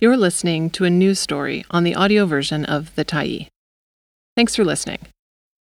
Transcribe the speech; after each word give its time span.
You're 0.00 0.16
listening 0.16 0.70
to 0.70 0.84
a 0.84 0.90
news 0.90 1.18
story 1.18 1.64
on 1.72 1.82
the 1.82 1.96
audio 1.96 2.24
version 2.24 2.64
of 2.64 2.94
The 2.94 3.04
Tyee. 3.04 3.48
Thanks 4.36 4.54
for 4.54 4.64
listening. 4.64 5.00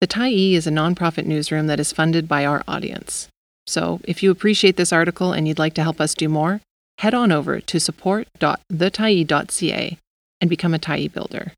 The 0.01 0.09
Tyee 0.09 0.55
is 0.55 0.67
a 0.67 0.73
nonprofit 0.73 1.25
newsroom 1.25 1.69
that 1.69 1.79
is 1.79 1.93
funded 1.93 2.27
by 2.27 2.45
our 2.45 2.65
audience. 2.67 3.29
So, 3.69 4.01
if 4.03 4.25
you 4.25 4.33
appreciate 4.33 4.77
this 4.77 4.93
article 4.93 5.33
and 5.33 5.47
you'd 5.47 5.61
like 5.61 5.75
to 5.75 5.85
help 5.85 6.01
us 6.01 6.15
do 6.15 6.29
more, 6.29 6.61
head 6.99 7.15
on 7.15 7.31
over 7.31 7.61
to 7.61 7.79
support.thetyee.ca 7.79 9.99
and 10.41 10.51
become 10.51 10.75
a 10.75 10.81
Tyee 10.81 11.13
builder. 11.13 11.53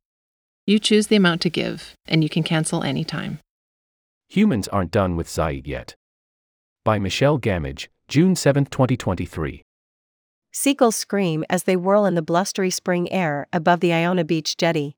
You 0.66 0.78
choose 0.78 1.06
the 1.06 1.16
amount 1.16 1.40
to 1.40 1.48
give, 1.48 1.94
and 2.06 2.22
you 2.22 2.28
can 2.28 2.42
cancel 2.42 2.82
anytime. 2.82 3.38
Humans 4.28 4.68
Aren't 4.68 4.90
Done 4.90 5.16
with 5.16 5.28
xʷəyeyət 5.28 5.66
Yet. 5.66 5.94
By 6.84 6.98
Michelle 6.98 7.38
Gamage, 7.38 7.88
June 8.06 8.36
7, 8.36 8.66
2023. 8.66 9.62
Seagulls 10.58 10.96
scream 10.96 11.44
as 11.50 11.64
they 11.64 11.76
whirl 11.76 12.06
in 12.06 12.14
the 12.14 12.22
blustery 12.22 12.70
spring 12.70 13.12
air 13.12 13.46
above 13.52 13.80
the 13.80 13.92
Iona 13.92 14.24
Beach 14.24 14.56
jetty. 14.56 14.96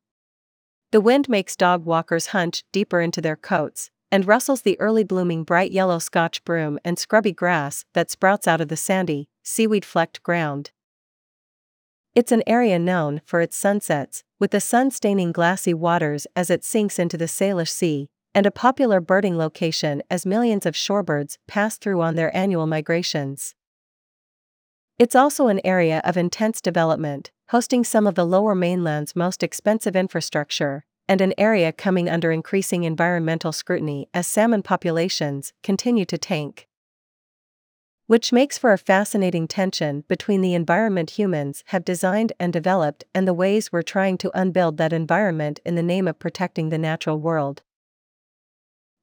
The 0.93 1.01
wind 1.01 1.29
makes 1.29 1.57
dog 1.57 1.85
walkers 1.85 2.29
hunch 2.29 2.63
deeper 2.71 3.01
into 3.01 3.21
their 3.21 3.35
coats, 3.35 3.91
and 4.13 4.25
rustles 4.25 4.63
the 4.63 4.79
early 4.79 5.03
blooming 5.03 5.43
bright 5.43 5.73
yellow 5.73 5.99
scotch 5.99 6.45
broom 6.45 6.79
and 6.85 6.97
scrubby 6.97 7.33
grass 7.33 7.85
that 7.93 8.09
sprouts 8.09 8.47
out 8.47 8.61
of 8.61 8.69
the 8.69 8.77
sandy, 8.77 9.31
seaweed 9.43 9.85
flecked 9.85 10.23
ground. 10.23 10.71
It's 12.15 12.31
an 12.31 12.45
area 12.47 12.79
known 12.79 13.21
for 13.25 13.41
its 13.41 13.57
sunsets, 13.57 14.23
with 14.39 14.53
the 14.53 14.61
sun 14.61 14.93
staining 14.93 15.33
glassy 15.33 15.75
waters 15.75 16.29
as 16.37 16.51
it 16.51 16.63
sinks 16.63 17.01
into 17.01 17.17
the 17.17 17.27
Salish 17.27 17.73
Sea, 17.73 18.09
and 18.33 18.47
a 18.47 18.53
popular 18.53 19.01
birding 19.01 19.37
location 19.37 20.05
as 20.09 20.25
millions 20.25 20.67
of 20.67 20.77
shorebirds 20.77 21.37
pass 21.49 21.79
through 21.79 22.01
on 22.01 22.15
their 22.15 22.35
annual 22.35 22.69
migrations. 22.69 23.57
It's 24.99 25.15
also 25.15 25.47
an 25.47 25.61
area 25.65 26.01
of 26.05 26.17
intense 26.17 26.61
development, 26.61 27.31
hosting 27.51 27.85
some 27.85 28.07
of 28.07 28.17
the 28.17 28.27
lower 28.27 28.57
mainland's 28.57 29.15
most 29.15 29.45
expensive 29.45 29.95
infrastructure, 29.95 30.85
and 31.09 31.21
an 31.21 31.35
area 31.39 31.73
coming 31.73 32.09
under 32.09 32.33
increasing 32.33 32.83
environmental 32.83 33.53
scrutiny 33.53 34.09
as 34.13 34.27
salmon 34.27 34.63
populations 34.63 35.53
continue 35.63 36.05
to 36.05 36.19
tank. 36.19 36.67
Which 38.09 38.33
makes 38.33 38.59
for 38.59 38.73
a 38.73 38.79
fascinating 38.79 39.47
tension 39.47 40.03
between 40.09 40.41
the 40.41 40.55
environment 40.55 41.11
humans 41.11 41.63
have 41.67 41.85
designed 41.85 42.33
and 42.41 42.53
developed 42.53 43.05
and 43.15 43.29
the 43.29 43.35
ways 43.35 43.71
we're 43.71 43.83
trying 43.83 44.19
to 44.19 44.33
unbuild 44.35 44.79
that 44.79 44.93
environment 44.93 45.61
in 45.65 45.77
the 45.77 45.83
name 45.83 46.09
of 46.09 46.19
protecting 46.19 46.71
the 46.71 46.79
natural 46.79 47.21
world. 47.21 47.63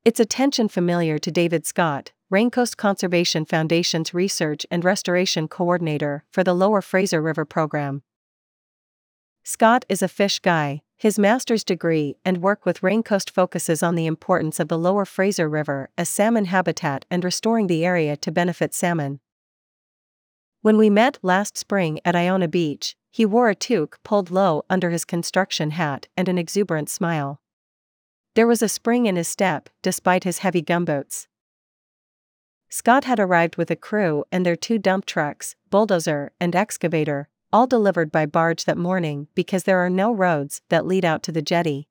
It's 0.03 0.19
a 0.19 0.25
tension 0.25 0.67
familiar 0.67 1.17
to 1.19 1.31
David 1.31 1.65
Scott, 1.65 2.11
Raincoast 2.35 2.75
Conservation 2.75 3.45
Foundation's 3.45 4.13
Research 4.13 4.65
and 4.69 4.83
Restoration 4.83 5.47
Coordinator 5.47 6.25
for 6.29 6.43
the 6.43 6.53
Lower 6.53 6.81
Fraser 6.81 7.21
River 7.21 7.45
Program. 7.45 8.03
Scott 9.45 9.85
is 9.87 10.01
a 10.01 10.09
fish 10.09 10.39
guy, 10.39 10.81
his 10.97 11.17
master's 11.17 11.63
degree 11.63 12.17
and 12.25 12.41
work 12.41 12.65
with 12.65 12.81
Raincoast 12.81 13.29
focuses 13.29 13.81
on 13.81 13.95
the 13.95 14.05
importance 14.05 14.59
of 14.59 14.67
the 14.67 14.77
Lower 14.77 15.05
Fraser 15.05 15.47
River 15.47 15.89
as 15.97 16.09
salmon 16.09 16.43
habitat 16.43 17.05
and 17.09 17.23
restoring 17.23 17.67
the 17.67 17.85
area 17.85 18.17
to 18.17 18.33
benefit 18.33 18.73
salmon. 18.73 19.21
When 20.61 20.77
we 20.77 20.89
met 20.89 21.19
last 21.21 21.57
spring 21.57 22.01
at 22.03 22.17
Iona 22.17 22.49
Beach, 22.49 22.97
he 23.11 23.25
wore 23.25 23.49
a 23.49 23.55
toque 23.55 23.97
pulled 24.03 24.29
low 24.29 24.65
under 24.69 24.89
his 24.89 25.05
construction 25.05 25.71
hat 25.71 26.09
and 26.17 26.27
an 26.27 26.37
exuberant 26.37 26.89
smile. 26.89 27.39
There 28.33 28.45
was 28.45 28.61
a 28.61 28.67
spring 28.67 29.05
in 29.05 29.15
his 29.15 29.29
step, 29.29 29.69
despite 29.81 30.25
his 30.25 30.39
heavy 30.39 30.61
gumboots. 30.61 31.27
Scott 32.69 33.03
had 33.05 33.19
arrived 33.19 33.55
with 33.55 33.71
a 33.71 33.75
crew 33.75 34.25
and 34.31 34.45
their 34.45 34.55
two 34.55 34.77
dump 34.77 35.05
trucks, 35.05 35.55
bulldozer, 35.69 36.31
and 36.39 36.55
excavator, 36.55 37.29
all 37.53 37.67
delivered 37.67 38.11
by 38.11 38.25
barge 38.25 38.65
that 38.65 38.77
morning 38.77 39.27
because 39.33 39.63
there 39.63 39.79
are 39.79 39.89
no 39.89 40.11
roads 40.11 40.61
that 40.69 40.85
lead 40.85 41.05
out 41.05 41.23
to 41.23 41.31
the 41.31 41.41
jetty. 41.41 41.87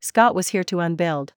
Scott 0.00 0.34
was 0.34 0.48
here 0.48 0.64
to 0.64 0.80
unbuild. 0.80 1.32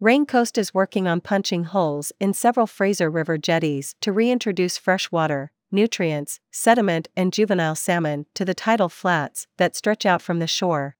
Raincoast 0.00 0.56
is 0.56 0.72
working 0.72 1.08
on 1.08 1.20
punching 1.20 1.64
holes 1.64 2.12
in 2.20 2.32
several 2.32 2.68
Fraser 2.68 3.10
River 3.10 3.36
jetties 3.36 3.96
to 4.00 4.12
reintroduce 4.12 4.78
fresh 4.78 5.10
water, 5.10 5.50
nutrients, 5.72 6.38
sediment, 6.52 7.08
and 7.16 7.32
juvenile 7.32 7.74
salmon 7.74 8.26
to 8.34 8.44
the 8.44 8.54
tidal 8.54 8.88
flats 8.88 9.48
that 9.56 9.74
stretch 9.74 10.06
out 10.06 10.22
from 10.22 10.38
the 10.38 10.46
shore. 10.46 10.96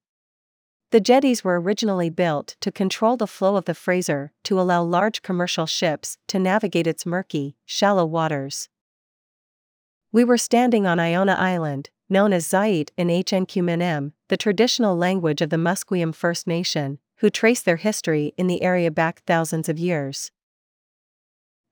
The 0.91 0.99
jetties 0.99 1.43
were 1.43 1.61
originally 1.61 2.09
built 2.09 2.55
to 2.61 2.71
control 2.71 3.15
the 3.15 3.27
flow 3.27 3.55
of 3.55 3.65
the 3.65 3.75
Fraser 3.75 4.31
to 4.43 4.59
allow 4.59 4.81
large 4.81 5.21
commercial 5.21 5.67
ships 5.67 6.17
to 6.27 6.39
navigate 6.39 6.87
its 6.87 7.05
murky, 7.05 7.55
shallow 7.63 8.05
waters. 8.05 8.69
We 10.11 10.23
were 10.23 10.37
standing 10.37 10.87
on 10.87 10.99
Iona 10.99 11.33
Island, 11.33 11.91
known 12.09 12.33
as 12.33 12.47
xʷəyeyət 12.47 12.89
in 12.97 13.09
hən̓q̓əmin̓əm̓, 13.09 14.13
the 14.29 14.37
traditional 14.37 14.95
language 14.95 15.41
of 15.41 15.51
the 15.51 15.57
Musqueam 15.57 16.11
First 16.11 16.47
Nation, 16.47 16.97
who 17.17 17.29
trace 17.29 17.61
their 17.61 17.77
history 17.77 18.33
in 18.35 18.47
the 18.47 18.63
area 18.63 18.89
back 18.89 19.21
thousands 19.27 19.69
of 19.69 19.77
years. 19.77 20.31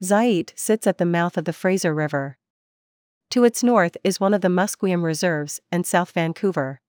xʷəyeyət 0.04 0.52
sits 0.56 0.86
at 0.86 1.00
the 1.00 1.06
mouth 1.06 1.38
of 1.38 1.46
the 1.46 1.54
Fraser 1.54 1.96
River. 1.96 2.38
To 3.32 3.44
its 3.44 3.64
north 3.64 3.98
is 4.04 4.20
one 4.20 4.36
of 4.36 4.42
the 4.42 4.48
Musqueam 4.48 5.02
Reserves 5.04 5.60
and 5.72 5.88
South 5.88 6.12
Vancouver. 6.12 6.82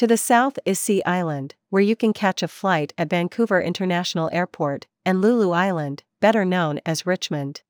To 0.00 0.06
the 0.06 0.16
south 0.16 0.58
is 0.64 0.78
Sea 0.78 1.02
Island, 1.04 1.56
where 1.68 1.82
you 1.82 1.94
can 1.94 2.14
catch 2.14 2.42
a 2.42 2.48
flight 2.48 2.94
at 2.96 3.10
Vancouver 3.10 3.60
International 3.60 4.30
Airport, 4.32 4.86
and 5.04 5.20
Lulu 5.20 5.50
Island, 5.50 6.04
better 6.20 6.42
known 6.42 6.80
as 6.86 7.04
Richmond. 7.04 7.60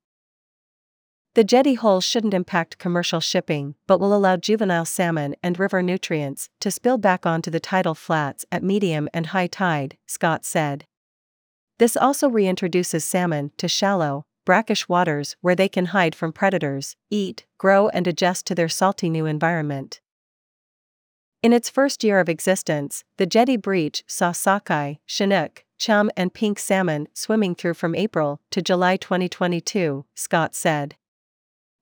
The 1.34 1.42
jetty 1.42 1.74
hole 1.74 2.00
shouldn't 2.00 2.32
impact 2.32 2.78
commercial 2.78 3.18
shipping 3.18 3.74
but 3.88 3.98
will 3.98 4.14
allow 4.14 4.36
juvenile 4.36 4.84
salmon 4.84 5.34
and 5.42 5.58
river 5.58 5.82
nutrients 5.82 6.50
to 6.60 6.70
spill 6.70 6.98
back 6.98 7.26
onto 7.26 7.50
the 7.50 7.58
tidal 7.58 7.96
flats 7.96 8.46
at 8.52 8.62
medium 8.62 9.08
and 9.12 9.26
high 9.26 9.48
tide, 9.48 9.98
Scott 10.06 10.44
said. 10.44 10.84
This 11.80 11.96
also 11.96 12.30
reintroduces 12.30 13.02
salmon 13.02 13.50
to 13.56 13.66
shallow, 13.66 14.22
brackish 14.46 14.88
waters 14.88 15.34
where 15.40 15.56
they 15.56 15.68
can 15.68 15.86
hide 15.86 16.14
from 16.14 16.32
predators, 16.32 16.94
eat, 17.10 17.46
grow, 17.58 17.88
and 17.88 18.06
adjust 18.06 18.46
to 18.46 18.54
their 18.54 18.68
salty 18.68 19.10
new 19.10 19.26
environment. 19.26 20.00
In 21.42 21.54
its 21.54 21.70
first 21.70 22.04
year 22.04 22.20
of 22.20 22.28
existence, 22.28 23.02
the 23.16 23.24
jetty 23.24 23.56
breach 23.56 24.04
saw 24.06 24.30
sockeye, 24.30 24.96
chinook, 25.06 25.64
chum, 25.78 26.10
and 26.14 26.34
pink 26.34 26.58
salmon 26.58 27.08
swimming 27.14 27.54
through 27.54 27.74
from 27.74 27.94
April 27.94 28.42
to 28.50 28.60
July 28.60 28.98
2022, 28.98 30.04
Scott 30.14 30.54
said. 30.54 30.96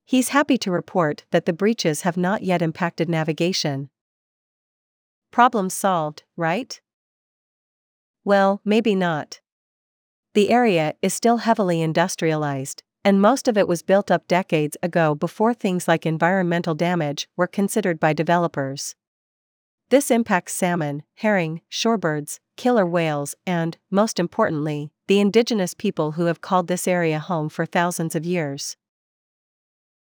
He's 0.05 0.29
happy 0.29 0.59
to 0.59 0.71
report 0.71 1.25
that 1.33 1.45
the 1.45 1.53
breaches 1.53 2.03
have 2.03 2.17
not 2.17 2.43
yet 2.43 2.63
impacted 2.63 3.09
navigation. 3.09 3.91
Problem 5.33 5.71
solved, 5.71 6.23
right? 6.37 6.81
Well, 8.25 8.61
maybe 8.65 8.95
not. 8.95 9.41
The 10.35 10.51
area 10.51 10.95
is 11.03 11.15
still 11.15 11.39
heavily 11.39 11.83
industrialized, 11.83 12.85
and 13.05 13.21
most 13.21 13.49
of 13.49 13.59
it 13.59 13.67
was 13.67 13.83
built 13.83 14.09
up 14.09 14.29
decades 14.29 14.77
ago 14.85 15.17
before 15.17 15.53
things 15.53 15.89
like 15.89 16.07
environmental 16.07 16.77
damage 16.77 17.29
were 17.37 17.49
considered 17.49 17.99
by 17.99 18.13
developers. 18.13 18.95
This 19.91 20.11
impacts 20.11 20.53
salmon, 20.53 21.03
herring, 21.15 21.63
shorebirds, 21.71 22.41
killer 22.57 22.85
whales, 22.85 23.35
and, 23.47 23.79
most 23.91 24.21
importantly, 24.21 24.91
the 25.07 25.19
indigenous 25.19 25.73
people 25.73 26.13
who 26.13 26.27
have 26.27 26.43
called 26.43 26.69
this 26.69 26.87
area 26.87 27.19
home 27.19 27.49
for 27.49 27.65
thousands 27.65 28.15
of 28.15 28.27
years. 28.27 28.77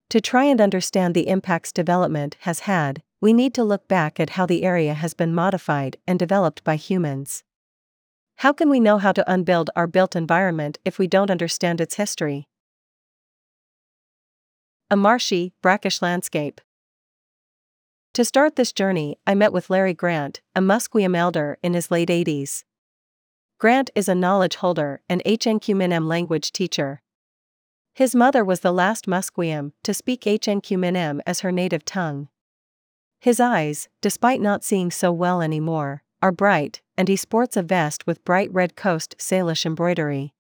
To 0.10 0.20
try 0.20 0.44
and 0.44 0.60
understand 0.60 1.16
the 1.16 1.30
impacts 1.30 1.72
development 1.72 2.36
has 2.42 2.62
had, 2.62 3.04
we 3.22 3.32
need 3.32 3.54
to 3.54 3.64
look 3.64 3.88
back 3.88 4.20
at 4.20 4.32
how 4.32 4.46
the 4.46 4.64
area 4.64 4.94
has 4.94 5.14
been 5.14 5.34
modified 5.34 5.96
and 6.06 6.20
developed 6.20 6.64
by 6.66 6.76
humans. 6.76 7.44
How 8.38 8.52
can 8.52 8.70
we 8.70 8.80
know 8.80 8.98
how 8.98 9.14
to 9.14 9.32
unbuild 9.32 9.70
our 9.76 9.88
built 9.88 10.16
environment 10.16 10.78
if 10.84 11.00
we 11.00 11.08
don't 11.08 11.32
understand 11.32 11.80
its 11.80 11.96
history? 11.96 12.50
A 14.90 14.98
marshy, 14.98 15.54
brackish 15.62 16.02
landscape. 16.02 16.60
To 18.14 18.26
start 18.26 18.56
this 18.56 18.74
journey, 18.74 19.18
I 19.28 19.36
met 19.36 19.54
with 19.54 19.70
Larry 19.70 19.94
Grant, 19.94 20.42
a 20.56 20.62
Musqueam 20.62 21.16
elder 21.16 21.58
in 21.62 21.74
his 21.74 21.92
late 21.92 22.10
80s. 22.10 22.64
Grant 23.60 23.92
is 23.94 24.10
a 24.10 24.16
knowledge 24.16 24.56
holder 24.56 25.02
and 25.08 25.22
hən̓q̓əmin̓əm̓ 25.26 26.08
language 26.08 26.52
teacher. 26.52 27.02
His 27.94 28.16
mother 28.16 28.44
was 28.44 28.62
the 28.62 28.72
last 28.72 29.06
Musqueam 29.06 29.74
to 29.84 29.94
speak 29.94 30.22
hən̓q̓əmin̓əm̓ 30.22 31.20
as 31.28 31.42
her 31.42 31.52
native 31.52 31.86
tongue. 31.86 32.30
His 33.20 33.40
eyes, 33.40 33.90
despite 34.02 34.42
not 34.42 34.64
seeing 34.64 34.92
so 34.92 35.12
well 35.12 35.42
anymore, 35.42 36.04
are 36.22 36.32
bright, 36.32 36.82
and 36.98 37.10
he 37.10 37.16
sports 37.16 37.56
a 37.58 37.62
vest 37.62 38.08
with 38.08 38.26
bright 38.26 38.52
red 38.52 38.76
Coast 38.76 39.16
Salish 39.20 39.66
embroidery. 39.66 40.34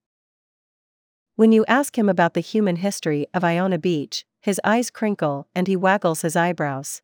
When 1.36 1.52
you 1.52 1.66
ask 1.68 1.98
him 1.98 2.10
about 2.10 2.34
the 2.34 2.42
human 2.42 2.78
history 2.78 3.28
of 3.34 3.44
Iona 3.44 3.78
Beach, 3.78 4.26
his 4.42 4.60
eyes 4.64 4.90
crinkle 4.90 5.48
and 5.54 5.68
he 5.68 5.76
waggles 5.76 6.22
his 6.22 6.36
eyebrows. 6.36 7.02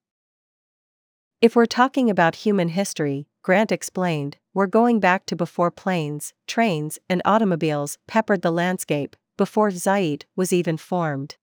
If 1.45 1.55
we're 1.55 1.67
talking 1.67 2.09
about 2.09 2.37
human 2.37 2.69
history, 2.69 3.27
Grant 3.43 3.71
explained, 3.71 4.37
we're 4.55 4.65
going 4.65 4.99
back 4.99 5.27
to 5.27 5.35
before 5.35 5.69
planes, 5.69 6.33
trains, 6.47 6.97
and 7.07 7.21
automobiles 7.23 7.99
peppered 8.07 8.41
the 8.41 8.49
landscape, 8.49 9.15
before 9.37 9.69
xʷəyeyət 9.69 10.23
was 10.35 10.51
even 10.51 10.75
formed. 10.75 11.35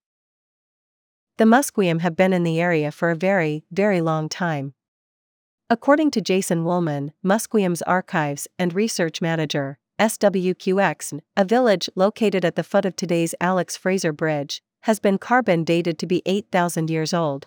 The 1.36 1.44
Musqueam 1.44 2.00
have 2.00 2.16
been 2.16 2.32
in 2.32 2.42
the 2.42 2.60
area 2.60 2.90
for 2.90 3.12
a 3.12 3.14
very, 3.14 3.62
very 3.70 4.00
long 4.00 4.28
time. 4.28 4.74
According 5.70 6.10
to 6.10 6.20
Jason 6.20 6.64
Woolman, 6.64 7.12
Musqueam's 7.24 7.82
archives 7.82 8.48
and 8.58 8.74
research 8.74 9.20
manager, 9.22 9.78
SWQX, 10.00 11.20
a 11.36 11.44
village 11.44 11.88
located 11.94 12.44
at 12.44 12.56
the 12.56 12.64
foot 12.64 12.84
of 12.84 12.96
today's 12.96 13.36
Alex 13.40 13.76
Fraser 13.76 14.12
Bridge, 14.12 14.64
has 14.80 14.98
been 14.98 15.16
carbon 15.16 15.62
dated 15.62 15.96
to 16.00 16.06
be 16.06 16.22
8,000 16.26 16.90
years 16.90 17.14
old. 17.14 17.46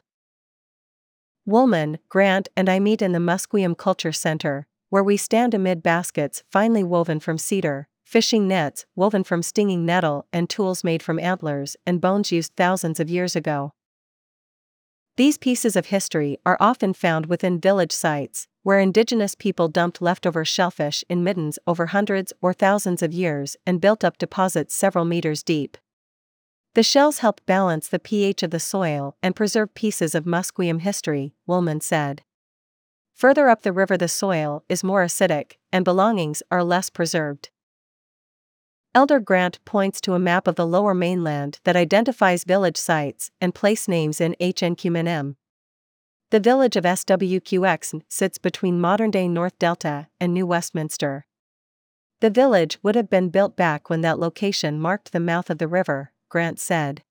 Woolman, 1.48 2.00
Grant, 2.10 2.50
and 2.58 2.68
I 2.68 2.80
meet 2.80 3.04
in 3.04 3.12
the 3.12 3.20
Musqueam 3.20 3.78
Culture 3.78 4.12
Center, 4.12 4.66
where 4.90 5.04
we 5.04 5.16
stand 5.16 5.54
amid 5.54 5.84
baskets 5.84 6.44
finely 6.50 6.84
woven 6.84 7.20
from 7.20 7.38
cedar, 7.38 7.88
fishing 8.04 8.48
nets 8.48 8.88
woven 8.96 9.24
from 9.24 9.44
stinging 9.44 9.86
nettle, 9.86 10.26
and 10.34 10.50
tools 10.50 10.84
made 10.84 11.04
from 11.04 11.20
antlers 11.20 11.76
and 11.86 12.02
bones 12.02 12.32
used 12.32 12.56
thousands 12.56 13.00
of 13.00 13.12
years 13.12 13.36
ago. 13.36 13.74
These 15.18 15.38
pieces 15.38 15.76
of 15.76 15.88
history 15.88 16.40
are 16.48 16.58
often 16.60 16.94
found 16.94 17.28
within 17.28 17.60
village 17.60 17.92
sites, 17.92 18.48
where 18.64 18.80
indigenous 18.80 19.36
people 19.36 19.68
dumped 19.68 20.02
leftover 20.02 20.44
shellfish 20.44 21.04
in 21.08 21.24
middens 21.24 21.60
over 21.68 21.86
hundreds 21.88 22.34
or 22.42 22.54
thousands 22.54 23.04
of 23.04 23.14
years 23.14 23.56
and 23.68 23.80
built 23.80 24.04
up 24.04 24.18
deposits 24.18 24.74
several 24.74 25.06
meters 25.06 25.44
deep. 25.44 25.78
The 26.76 26.84
shells 26.84 27.20
help 27.20 27.40
balance 27.46 27.88
the 27.88 28.00
pH 28.00 28.44
of 28.44 28.52
the 28.52 28.60
soil 28.60 29.16
and 29.24 29.34
preserve 29.34 29.74
pieces 29.76 30.14
of 30.14 30.26
Musqueam 30.26 30.82
history, 30.82 31.34
Woolman 31.48 31.80
said. 31.80 32.22
Further 33.14 33.48
up 33.48 33.62
the 33.62 33.72
river, 33.72 33.96
the 33.96 34.10
soil 34.10 34.66
is 34.68 34.84
more 34.84 35.02
acidic, 35.02 35.54
and 35.72 35.86
belongings 35.86 36.44
are 36.52 36.66
less 36.66 36.90
preserved. 36.90 37.50
Elder 38.94 39.22
Grant 39.22 39.64
points 39.64 40.02
to 40.02 40.16
a 40.16 40.20
map 40.20 40.50
of 40.50 40.56
the 40.56 40.68
lower 40.68 40.94
mainland 40.94 41.62
that 41.64 41.78
identifies 41.78 42.44
village 42.44 42.76
sites 42.76 43.32
and 43.40 43.56
place 43.56 43.88
names 43.88 44.20
in 44.20 44.36
hən̓q̓əmin̓əm̓. 44.42 45.38
The 46.32 46.40
village 46.42 46.76
of 46.76 46.84
SWQX 46.84 48.02
sits 48.10 48.38
between 48.38 48.82
modern 48.82 49.12
day 49.12 49.30
North 49.30 49.58
Delta 49.60 50.10
and 50.20 50.34
New 50.34 50.46
Westminster. 50.46 51.26
The 52.20 52.30
village 52.30 52.80
would 52.84 52.96
have 52.96 53.10
been 53.10 53.30
built 53.30 53.56
back 53.56 53.90
when 53.90 54.02
that 54.02 54.20
location 54.20 54.82
marked 54.82 55.14
the 55.14 55.22
mouth 55.22 55.50
of 55.50 55.60
the 55.60 55.70
river, 55.70 56.12
Grant 56.30 56.60
said. 56.60 57.04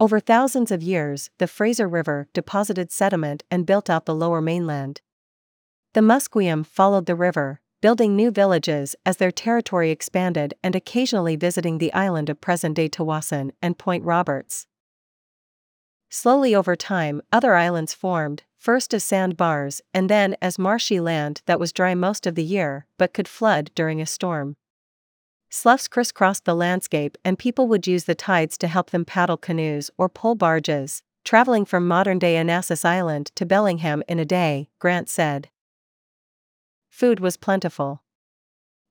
Over 0.00 0.20
thousands 0.20 0.70
of 0.70 0.82
years, 0.82 1.30
the 1.38 1.46
Fraser 1.46 1.88
River 1.88 2.28
deposited 2.32 2.92
sediment 2.92 3.42
and 3.50 3.66
built 3.66 3.90
out 3.90 4.06
the 4.06 4.14
lower 4.14 4.40
mainland. 4.40 5.00
The 5.94 6.00
Musqueam 6.00 6.64
followed 6.64 7.06
the 7.06 7.16
river, 7.16 7.60
building 7.80 8.14
new 8.14 8.30
villages 8.30 8.94
as 9.04 9.16
their 9.16 9.30
territory 9.30 9.90
expanded 9.90 10.54
and 10.62 10.76
occasionally 10.76 11.36
visiting 11.36 11.78
the 11.78 11.92
island 11.92 12.28
of 12.28 12.40
present 12.40 12.76
day 12.76 12.88
Tsawwassen 12.88 13.50
and 13.62 13.78
Point 13.78 14.04
Roberts. 14.04 14.66
Slowly 16.10 16.54
over 16.54 16.74
time, 16.74 17.20
other 17.32 17.54
islands 17.54 17.92
formed, 17.92 18.44
first 18.56 18.94
as 18.94 19.04
sandbars 19.04 19.80
and 19.92 20.08
then 20.08 20.36
as 20.40 20.58
marshy 20.58 21.00
land 21.00 21.42
that 21.46 21.60
was 21.60 21.72
dry 21.72 21.94
most 21.94 22.26
of 22.26 22.34
the 22.34 22.44
year 22.44 22.86
but 22.98 23.12
could 23.12 23.28
flood 23.28 23.70
during 23.74 24.00
a 24.00 24.06
storm. 24.06 24.56
Sloughs 25.50 25.88
crisscrossed 25.88 26.44
the 26.44 26.54
landscape, 26.54 27.16
and 27.24 27.38
people 27.38 27.68
would 27.68 27.86
use 27.86 28.04
the 28.04 28.14
tides 28.14 28.58
to 28.58 28.68
help 28.68 28.90
them 28.90 29.04
paddle 29.04 29.36
canoes 29.36 29.90
or 29.96 30.08
pole 30.08 30.34
barges, 30.34 31.02
traveling 31.24 31.64
from 31.64 31.88
modern 31.88 32.18
day 32.18 32.36
Annacis 32.36 32.84
Island 32.84 33.32
to 33.34 33.46
Bellingham 33.46 34.02
in 34.08 34.18
a 34.18 34.24
day, 34.24 34.68
Grant 34.78 35.08
said 35.08 35.50
food 36.98 37.20
was 37.20 37.36
plentiful. 37.36 38.02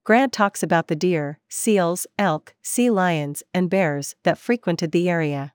Grant 0.06 0.32
talks 0.32 0.64
about 0.64 0.88
the 0.88 0.96
deer, 0.96 1.40
seals, 1.50 2.08
elk, 2.18 2.56
sea 2.64 2.90
lions, 2.90 3.44
and 3.54 3.70
bears 3.70 4.16
that 4.24 4.38
frequented 4.38 4.94
the 4.94 5.10
area. 5.10 5.54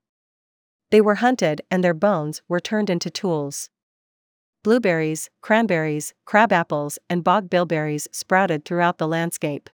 They 0.90 1.00
were 1.00 1.16
hunted 1.16 1.62
and 1.70 1.82
their 1.82 1.94
bones 1.94 2.42
were 2.48 2.60
turned 2.60 2.90
into 2.90 3.08
tools. 3.08 3.70
Blueberries, 4.62 5.30
cranberries, 5.40 6.12
crabapples, 6.26 6.98
and 7.08 7.24
bog 7.24 7.48
bilberries 7.48 8.06
sprouted 8.12 8.66
throughout 8.66 8.98
the 8.98 9.08
landscape. 9.08 9.70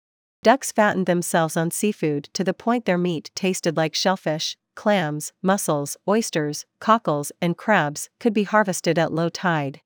Ducks 0.44 0.74
fattened 0.74 1.06
themselves 1.06 1.56
on 1.56 1.72
seafood 1.72 2.26
to 2.34 2.44
the 2.44 2.54
point 2.54 2.84
their 2.84 2.98
meat 2.98 3.32
tasted 3.34 3.78
like 3.78 3.96
shellfish, 3.96 4.58
clams, 4.76 5.32
mussels, 5.42 5.96
oysters, 6.06 6.66
cockles, 6.80 7.32
and 7.42 7.56
crabs 7.56 8.10
could 8.20 8.34
be 8.34 8.44
harvested 8.44 9.00
at 9.00 9.14
low 9.14 9.30
tide. 9.30 9.80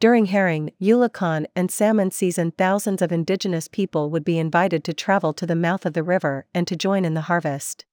During 0.00 0.26
herring, 0.26 0.70
eulachon, 0.80 1.44
and 1.54 1.70
salmon 1.70 2.10
season, 2.12 2.52
thousands 2.52 3.02
of 3.02 3.12
indigenous 3.12 3.68
people 3.68 4.08
would 4.08 4.24
be 4.24 4.38
invited 4.38 4.84
to 4.84 4.94
travel 4.94 5.34
to 5.34 5.44
the 5.44 5.54
mouth 5.54 5.84
of 5.84 5.92
the 5.92 6.02
river 6.02 6.46
and 6.54 6.66
to 6.66 6.74
join 6.74 7.04
in 7.04 7.12
the 7.12 7.28
harvest. 7.28 7.84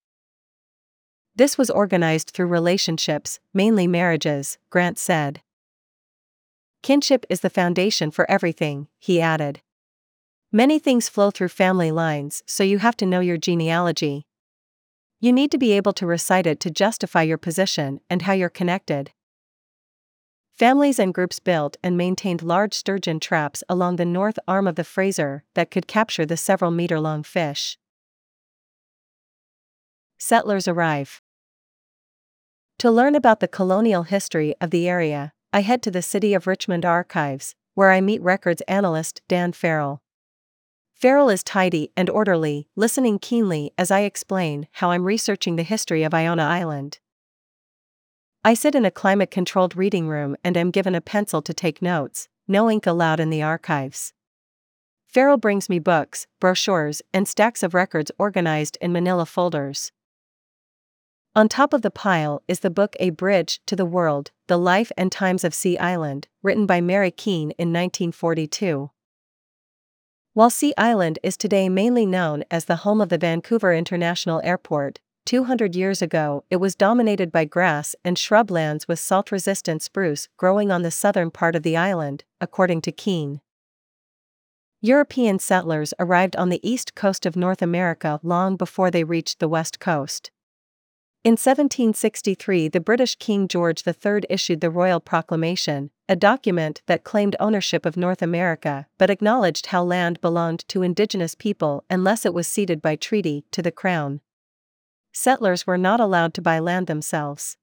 This 1.35 1.57
was 1.57 1.69
organized 1.69 2.29
through 2.29 2.47
relationships, 2.47 3.41
mainly 3.53 3.85
marriages, 3.85 4.57
Grant 4.69 4.97
said. 4.97 5.41
Kinship 6.81 7.25
is 7.29 7.41
the 7.41 7.49
foundation 7.49 8.11
for 8.11 8.29
everything, 8.31 8.87
he 8.97 9.19
added. 9.19 9.59
Many 10.55 10.79
things 10.79 11.09
flow 11.09 11.31
through 11.31 11.49
family 11.49 11.91
lines, 11.91 12.41
so 12.45 12.63
you 12.63 12.77
have 12.77 12.95
to 12.95 13.05
know 13.05 13.19
your 13.19 13.35
genealogy. 13.35 14.25
You 15.19 15.33
need 15.33 15.51
to 15.51 15.57
be 15.57 15.73
able 15.73 15.91
to 15.91 16.05
recite 16.05 16.47
it 16.47 16.61
to 16.61 16.71
justify 16.71 17.23
your 17.23 17.37
position 17.37 17.99
and 18.09 18.21
how 18.21 18.31
you're 18.31 18.47
connected. 18.47 19.11
Families 20.53 20.97
and 20.97 21.13
groups 21.13 21.39
built 21.39 21.75
and 21.83 21.97
maintained 21.97 22.41
large 22.41 22.73
sturgeon 22.73 23.19
traps 23.19 23.65
along 23.67 23.97
the 23.97 24.05
north 24.05 24.39
arm 24.47 24.65
of 24.65 24.75
the 24.77 24.85
Fraser 24.85 25.43
that 25.55 25.71
could 25.71 25.87
capture 25.87 26.25
the 26.25 26.37
several 26.37 26.71
meter 26.71 27.01
long 27.01 27.21
fish. 27.21 27.77
Settlers 30.17 30.69
arrive. 30.69 31.21
To 32.77 32.89
learn 32.89 33.13
about 33.13 33.41
the 33.41 33.49
colonial 33.49 34.03
history 34.03 34.55
of 34.61 34.69
the 34.69 34.87
area, 34.87 35.33
I 35.51 35.63
head 35.63 35.83
to 35.83 35.91
the 35.91 36.01
City 36.01 36.33
of 36.33 36.47
Richmond 36.47 36.85
archives, 36.85 37.55
where 37.73 37.91
I 37.91 37.99
meet 37.99 38.21
records 38.21 38.61
analyst 38.69 39.21
Dan 39.27 39.51
Farrell. 39.51 40.01
Farrell 40.95 41.29
is 41.29 41.43
tidy 41.43 41.91
and 41.97 42.09
orderly, 42.09 42.69
listening 42.77 43.19
keenly 43.19 43.73
as 43.77 43.91
I 43.91 44.01
explain 44.01 44.69
how 44.71 44.91
I'm 44.91 45.03
researching 45.03 45.57
the 45.57 45.63
history 45.63 46.03
of 46.03 46.13
Iona 46.13 46.43
Island. 46.43 46.99
I 48.45 48.53
sit 48.53 48.75
in 48.75 48.85
a 48.85 48.91
climate 48.91 49.29
controlled 49.29 49.75
reading 49.75 50.07
room 50.07 50.37
and 50.41 50.55
am 50.55 50.71
given 50.71 50.95
a 50.95 51.01
pencil 51.01 51.41
to 51.41 51.53
take 51.53 51.81
notes, 51.81 52.29
no 52.47 52.71
ink 52.71 52.87
allowed 52.87 53.19
in 53.19 53.29
the 53.29 53.43
archives. 53.43 54.13
Farrell 55.05 55.35
brings 55.35 55.67
me 55.67 55.79
books, 55.79 56.27
brochures, 56.39 57.01
and 57.13 57.27
stacks 57.27 57.61
of 57.61 57.73
records 57.73 58.09
organized 58.17 58.77
in 58.79 58.93
manila 58.93 59.25
folders. 59.25 59.91
On 61.35 61.49
top 61.49 61.73
of 61.73 61.81
the 61.81 61.91
pile 61.91 62.41
is 62.47 62.61
the 62.61 62.69
book 62.69 62.95
A 63.01 63.09
Bridge 63.09 63.59
to 63.65 63.75
the 63.75 63.85
World 63.85 64.31
The 64.47 64.57
Life 64.57 64.93
and 64.95 65.11
Times 65.11 65.43
of 65.43 65.53
Sea 65.53 65.77
Island, 65.77 66.29
written 66.41 66.65
by 66.65 66.79
Mary 66.79 67.11
Keene 67.11 67.51
in 67.51 67.73
1942. 67.73 68.91
While 70.35 70.49
Sea 70.49 70.73
Island 70.77 71.17
is 71.23 71.37
today 71.37 71.69
mainly 71.69 72.05
known 72.05 72.43
as 72.51 72.65
the 72.65 72.83
home 72.83 72.99
of 72.99 73.07
the 73.07 73.17
Vancouver 73.17 73.73
International 73.73 74.41
Airport, 74.43 74.99
200 75.25 75.77
years 75.77 76.01
ago, 76.01 76.43
it 76.49 76.57
was 76.57 76.75
dominated 76.75 77.31
by 77.31 77.45
grass 77.45 77.95
and 78.03 78.17
shrublands 78.17 78.85
with 78.85 78.99
salt 78.99 79.31
resistant 79.31 79.81
spruce 79.81 80.27
growing 80.35 80.71
on 80.71 80.81
the 80.81 80.91
southern 80.91 81.31
part 81.31 81.55
of 81.55 81.63
the 81.63 81.77
island, 81.77 82.25
according 82.41 82.81
to 82.81 82.91
Keene. 82.91 83.39
European 84.81 85.39
settlers 85.39 85.93
arrived 85.99 86.35
on 86.35 86.49
the 86.49 86.69
east 86.69 86.95
coast 86.95 87.25
of 87.25 87.37
North 87.37 87.61
America 87.61 88.19
long 88.21 88.57
before 88.57 88.91
they 88.91 89.05
reached 89.05 89.39
the 89.39 89.47
west 89.47 89.79
coast. 89.79 90.31
In 91.25 91.31
1763, 91.31 92.67
the 92.67 92.79
British 92.79 93.15
King 93.15 93.47
George 93.47 93.81
III 93.87 94.21
issued 94.29 94.61
the 94.61 94.69
Royal 94.69 94.99
Proclamation, 94.99 95.89
a 96.07 96.15
document 96.15 96.83
that 96.85 97.03
claimed 97.03 97.35
ownership 97.39 97.83
of 97.83 97.97
North 97.97 98.21
America 98.21 98.85
but 98.99 99.09
acknowledged 99.09 99.65
how 99.65 99.83
land 99.83 100.21
belonged 100.21 100.67
to 100.67 100.83
indigenous 100.83 101.33
people 101.33 101.83
unless 101.89 102.27
it 102.27 102.33
was 102.35 102.47
ceded 102.47 102.79
by 102.79 102.95
treaty 102.95 103.43
to 103.49 103.63
the 103.63 103.71
Crown 103.71 104.21
settlers 105.13 105.65
were 105.65 105.79
not 105.79 105.99
allowed 105.99 106.35
to 106.35 106.43
buy 106.43 106.59
land 106.59 106.85
themselves. 106.85 107.57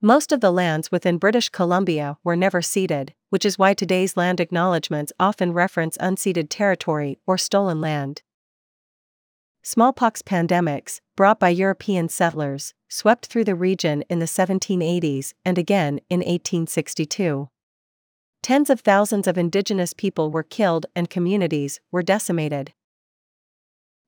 Most 0.00 0.32
of 0.32 0.40
the 0.40 0.50
lands 0.50 0.90
within 0.90 1.18
British 1.18 1.48
Columbia 1.50 2.18
were 2.24 2.34
never 2.34 2.60
ceded, 2.60 3.14
which 3.30 3.44
is 3.44 3.56
why 3.56 3.72
today's 3.72 4.16
land 4.16 4.40
acknowledgements 4.40 5.12
often 5.20 5.52
reference 5.52 5.96
unceded 5.98 6.48
territory 6.50 7.20
or 7.24 7.38
stolen 7.38 7.80
land. 7.80 8.22
Smallpox 9.68 10.22
pandemics, 10.22 11.00
brought 11.16 11.40
by 11.40 11.48
European 11.48 12.08
settlers, 12.08 12.72
swept 12.88 13.26
through 13.26 13.42
the 13.42 13.56
region 13.56 14.02
in 14.02 14.20
the 14.20 14.26
1780s 14.26 15.32
and 15.44 15.58
again 15.58 15.98
in 16.08 16.20
1862. 16.20 17.48
Tens 18.44 18.70
of 18.70 18.78
thousands 18.78 19.26
of 19.26 19.36
indigenous 19.36 19.92
people 19.92 20.30
were 20.30 20.44
killed 20.44 20.86
and 20.94 21.10
communities 21.10 21.80
were 21.90 22.04
decimated. 22.04 22.74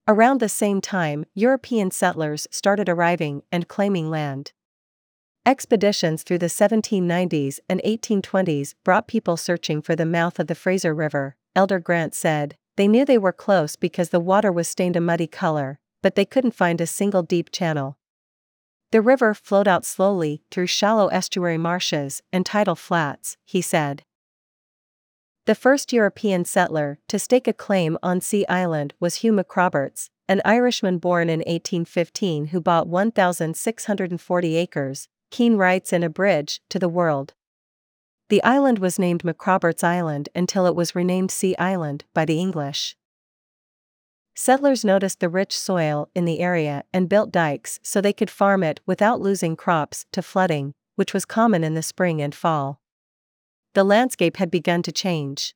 Around 0.07 0.39
the 0.39 0.49
same 0.49 0.81
time, 0.81 1.25
European 1.35 1.91
settlers 1.91 2.47
started 2.53 2.89
arriving 2.89 3.43
and 3.51 3.67
claiming 3.67 4.09
land. 4.09 4.53
Expeditions 5.45 6.23
through 6.23 6.39
the 6.39 6.47
1790s 6.47 7.59
and 7.69 7.83
1820s 7.85 8.75
brought 8.85 9.09
people 9.09 9.37
searching 9.37 9.83
for 9.83 9.97
the 9.97 10.07
mouth 10.07 10.39
of 10.39 10.47
the 10.47 10.55
Fraser 10.55 10.95
River, 10.95 11.35
Elder 11.57 11.81
Grant 11.81 12.15
said. 12.15 12.57
They 12.79 12.87
knew 12.87 13.05
they 13.05 13.19
were 13.19 13.33
close 13.33 13.75
because 13.75 14.11
the 14.11 14.21
water 14.21 14.53
was 14.53 14.69
stained 14.69 14.95
a 14.95 15.01
muddy 15.01 15.27
color, 15.27 15.81
but 16.01 16.15
they 16.15 16.25
couldn't 16.25 16.55
find 16.55 16.81
a 16.81 16.87
single 16.87 17.25
deep 17.25 17.51
channel. 17.51 17.99
The 18.93 19.01
river 19.01 19.35
flowed 19.35 19.67
out 19.67 19.85
slowly 19.85 20.43
through 20.53 20.69
shallow 20.69 21.09
estuary 21.09 21.59
marshes 21.59 22.23
and 22.33 22.47
tidal 22.47 22.77
flats, 22.77 23.37
he 23.45 23.61
said. 23.61 24.05
The 25.47 25.57
first 25.57 25.93
European 25.93 26.45
settler 26.45 27.01
to 27.09 27.19
stake 27.19 27.49
a 27.49 27.53
claim 27.53 27.99
on 28.01 28.21
Sea 28.21 28.47
Island 28.49 28.95
was 29.01 29.17
Hugh 29.17 29.33
McRoberts, 29.33 30.09
an 30.29 30.41
Irishman 30.45 30.99
born 30.99 31.29
in 31.29 31.41
1815 31.41 32.47
who 32.47 32.61
bought 32.61 32.87
1,640 32.87 34.55
acres, 34.55 35.09
Keene 35.33 35.57
writes 35.57 35.93
in 35.93 36.05
A 36.05 36.09
Bridge 36.09 36.61
to 36.69 36.79
the 36.79 36.89
World. 36.89 37.35
The 38.29 38.43
island 38.43 38.79
was 38.79 38.99
named 38.99 39.23
McRoberts 39.23 39.83
Island 39.83 40.29
until 40.35 40.67
it 40.67 40.75
was 40.75 40.95
renamed 40.95 41.31
Sea 41.31 41.57
Island 41.59 42.05
by 42.13 42.27
the 42.27 42.39
English. 42.39 42.97
Settlers 44.35 44.85
noticed 44.85 45.21
the 45.21 45.29
rich 45.29 45.59
soil 45.59 46.11
in 46.15 46.25
the 46.25 46.41
area 46.41 46.85
and 46.93 47.09
built 47.09 47.33
dikes 47.33 47.81
so 47.83 48.01
they 48.01 48.13
could 48.13 48.31
farm 48.31 48.63
it 48.63 48.81
without 48.87 49.21
losing 49.21 49.57
crops 49.57 50.05
to 50.13 50.23
flooding, 50.23 50.75
which 50.95 51.15
was 51.15 51.25
common 51.25 51.65
in 51.65 51.75
the 51.75 51.83
spring 51.83 52.21
and 52.21 52.35
fall. 52.35 52.81
The 53.75 53.83
landscape 53.83 54.37
had 54.37 54.51
begun 54.51 54.83
to 54.83 54.93
change. 54.93 55.55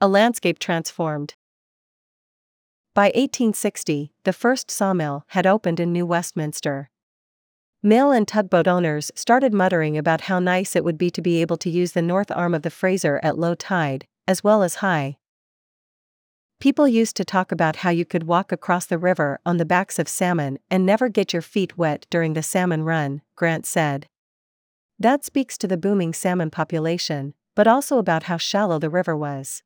A 0.00 0.08
landscape 0.08 0.58
transformed. 0.58 1.34
By 2.94 3.06
1860, 3.14 4.12
the 4.24 4.32
first 4.32 4.70
sawmill 4.70 5.24
had 5.28 5.46
opened 5.46 5.78
in 5.78 5.92
New 5.92 6.06
Westminster. 6.06 6.90
Mill 7.82 8.12
and 8.12 8.28
tugboat 8.28 8.68
owners 8.68 9.10
started 9.14 9.52
muttering 9.52 9.98
about 9.98 10.22
how 10.22 10.38
nice 10.38 10.76
it 10.76 10.84
would 10.84 10.98
be 10.98 11.10
to 11.10 11.22
be 11.22 11.40
able 11.40 11.56
to 11.56 11.70
use 11.70 11.92
the 11.92 12.02
north 12.02 12.30
arm 12.30 12.54
of 12.54 12.62
the 12.62 12.70
Fraser 12.70 13.18
at 13.22 13.38
low 13.38 13.54
tide, 13.54 14.06
as 14.28 14.44
well 14.44 14.62
as 14.62 14.76
high, 14.76 15.16
People 16.62 16.86
used 16.86 17.16
to 17.16 17.24
talk 17.24 17.50
about 17.50 17.74
how 17.82 17.90
you 17.90 18.04
could 18.04 18.22
walk 18.22 18.52
across 18.52 18.86
the 18.86 18.96
river 18.96 19.40
on 19.44 19.56
the 19.56 19.64
backs 19.64 19.98
of 19.98 20.08
salmon 20.08 20.60
and 20.70 20.86
never 20.86 21.08
get 21.08 21.32
your 21.32 21.42
feet 21.42 21.76
wet 21.76 22.06
during 22.08 22.34
the 22.34 22.40
salmon 22.44 22.84
run, 22.84 23.20
Grant 23.34 23.66
said. 23.66 24.06
That 24.96 25.24
speaks 25.24 25.58
to 25.58 25.66
the 25.66 25.76
booming 25.76 26.12
salmon 26.12 26.50
population, 26.50 27.34
but 27.56 27.66
also 27.66 27.98
about 27.98 28.22
how 28.22 28.36
shallow 28.36 28.78
the 28.78 28.90
river 28.90 29.16
was. 29.16 29.64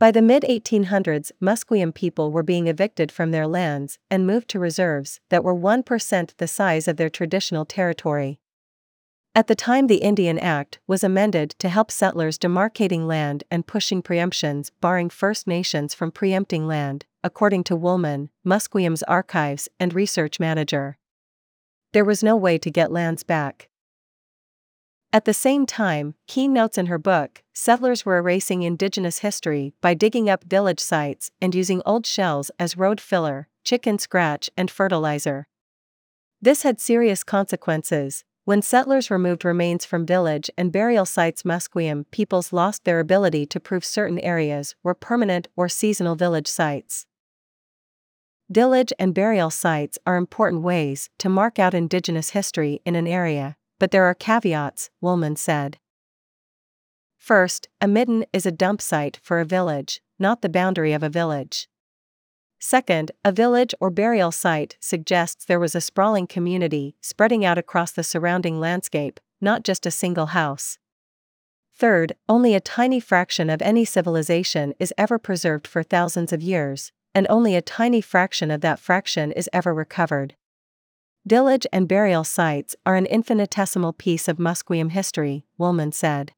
By 0.00 0.10
the 0.10 0.22
mid 0.22 0.42
1800s, 0.42 1.30
Musqueam 1.40 1.94
people 1.94 2.32
were 2.32 2.42
being 2.42 2.66
evicted 2.66 3.12
from 3.12 3.30
their 3.30 3.46
lands 3.46 3.98
and 4.10 4.26
moved 4.26 4.48
to 4.48 4.58
reserves 4.58 5.20
that 5.30 5.44
were 5.44 5.54
1% 5.54 6.36
the 6.36 6.48
size 6.48 6.88
of 6.88 6.96
their 6.96 7.08
traditional 7.08 7.64
territory. 7.64 8.40
At 9.36 9.46
the 9.46 9.54
time, 9.54 9.86
the 9.86 9.96
Indian 9.96 10.38
Act 10.38 10.78
was 10.86 11.02
amended 11.02 11.50
to 11.58 11.68
help 11.68 11.90
settlers 11.90 12.38
demarcating 12.38 13.06
land 13.06 13.44
and 13.50 13.66
pushing 13.66 14.02
preemptions 14.02 14.70
barring 14.80 15.10
First 15.10 15.46
Nations 15.46 15.94
from 15.94 16.12
preempting 16.12 16.66
land, 16.66 17.04
according 17.22 17.64
to 17.64 17.76
Woolman, 17.76 18.30
Musqueam's 18.46 19.02
archives 19.04 19.68
and 19.80 19.94
research 19.94 20.38
manager. 20.38 20.98
There 21.92 22.04
was 22.04 22.22
no 22.22 22.36
way 22.36 22.58
to 22.58 22.70
get 22.70 22.92
lands 22.92 23.22
back. 23.22 23.68
At 25.14 25.26
the 25.26 25.32
same 25.32 25.64
time, 25.64 26.16
Keene 26.26 26.52
notes 26.52 26.76
in 26.76 26.86
her 26.86 26.98
book, 26.98 27.44
settlers 27.52 28.04
were 28.04 28.18
erasing 28.18 28.64
indigenous 28.64 29.18
history 29.18 29.72
by 29.80 29.94
digging 29.94 30.28
up 30.28 30.42
village 30.42 30.80
sites 30.80 31.30
and 31.40 31.54
using 31.54 31.80
old 31.86 32.04
shells 32.04 32.50
as 32.58 32.76
road 32.76 33.00
filler, 33.00 33.46
chicken 33.62 34.00
scratch, 34.00 34.50
and 34.56 34.68
fertilizer. 34.68 35.46
This 36.42 36.64
had 36.64 36.80
serious 36.80 37.22
consequences, 37.22 38.24
when 38.44 38.60
settlers 38.60 39.08
removed 39.08 39.44
remains 39.44 39.84
from 39.84 40.04
village 40.04 40.50
and 40.58 40.72
burial 40.72 41.04
sites, 41.04 41.44
Musqueam 41.44 42.06
peoples 42.10 42.52
lost 42.52 42.82
their 42.82 42.98
ability 42.98 43.46
to 43.46 43.60
prove 43.60 43.84
certain 43.84 44.18
areas 44.18 44.74
were 44.82 44.94
permanent 44.94 45.46
or 45.54 45.68
seasonal 45.68 46.16
village 46.16 46.48
sites. 46.48 47.06
Village 48.50 48.92
and 48.98 49.14
burial 49.14 49.50
sites 49.50 49.96
are 50.04 50.16
important 50.16 50.62
ways 50.62 51.08
to 51.18 51.28
mark 51.28 51.60
out 51.60 51.72
Indigenous 51.72 52.30
history 52.30 52.80
in 52.84 52.96
an 52.96 53.06
area, 53.06 53.56
but 53.78 53.90
there 53.90 54.04
are 54.04 54.14
caveats, 54.14 54.90
Woolman 55.00 55.36
said. 55.36 55.78
First, 57.16 57.68
a 57.80 57.88
midden 57.88 58.26
is 58.32 58.44
a 58.44 58.52
dump 58.52 58.82
site 58.82 59.18
for 59.22 59.40
a 59.40 59.44
village, 59.44 60.02
not 60.18 60.42
the 60.42 60.48
boundary 60.48 60.92
of 60.92 61.02
a 61.02 61.08
village. 61.08 61.68
Second, 62.60 63.12
a 63.24 63.32
village 63.32 63.74
or 63.80 63.90
burial 63.90 64.32
site 64.32 64.76
suggests 64.80 65.44
there 65.44 65.60
was 65.60 65.74
a 65.74 65.80
sprawling 65.80 66.26
community 66.26 66.96
spreading 67.00 67.44
out 67.44 67.58
across 67.58 67.92
the 67.92 68.02
surrounding 68.02 68.58
landscape, 68.58 69.20
not 69.40 69.64
just 69.64 69.86
a 69.86 69.90
single 69.90 70.26
house. 70.26 70.78
Third, 71.76 72.14
only 72.28 72.54
a 72.54 72.60
tiny 72.60 73.00
fraction 73.00 73.50
of 73.50 73.60
any 73.60 73.84
civilization 73.84 74.74
is 74.78 74.94
ever 74.96 75.18
preserved 75.18 75.66
for 75.66 75.82
thousands 75.82 76.32
of 76.32 76.42
years, 76.42 76.92
and 77.14 77.26
only 77.28 77.56
a 77.56 77.62
tiny 77.62 78.00
fraction 78.00 78.50
of 78.50 78.60
that 78.60 78.78
fraction 78.78 79.32
is 79.32 79.50
ever 79.52 79.74
recovered. 79.74 80.36
Village 81.26 81.66
and 81.72 81.88
burial 81.88 82.22
sites 82.22 82.76
are 82.84 82.96
an 82.96 83.06
infinitesimal 83.06 83.94
piece 83.94 84.28
of 84.28 84.36
Musqueam 84.36 84.90
history, 84.90 85.46
Woolman 85.56 85.90
said. 85.90 86.32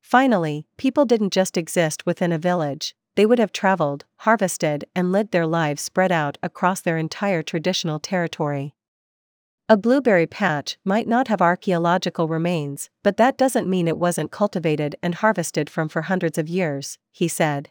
Finally, 0.00 0.66
people 0.78 1.04
didn't 1.04 1.34
just 1.34 1.58
exist 1.58 2.06
within 2.06 2.32
a 2.32 2.38
village, 2.38 2.94
they 3.14 3.26
would 3.26 3.38
have 3.38 3.52
traveled, 3.52 4.06
harvested, 4.18 4.86
and 4.96 5.12
lived 5.12 5.32
their 5.32 5.46
lives 5.46 5.82
spread 5.82 6.10
out 6.10 6.38
across 6.42 6.80
their 6.80 6.96
entire 6.96 7.42
traditional 7.42 7.98
territory. 7.98 8.74
A 9.68 9.76
blueberry 9.76 10.26
patch 10.26 10.78
might 10.82 11.06
not 11.06 11.28
have 11.28 11.42
archaeological 11.42 12.28
remains, 12.28 12.88
but 13.02 13.18
that 13.18 13.36
doesn't 13.36 13.68
mean 13.68 13.86
it 13.86 13.98
wasn't 13.98 14.30
cultivated 14.30 14.96
and 15.02 15.16
harvested 15.16 15.68
from 15.68 15.90
for 15.90 16.02
hundreds 16.02 16.38
of 16.38 16.48
years, 16.48 16.98
he 17.10 17.28
said. 17.28 17.70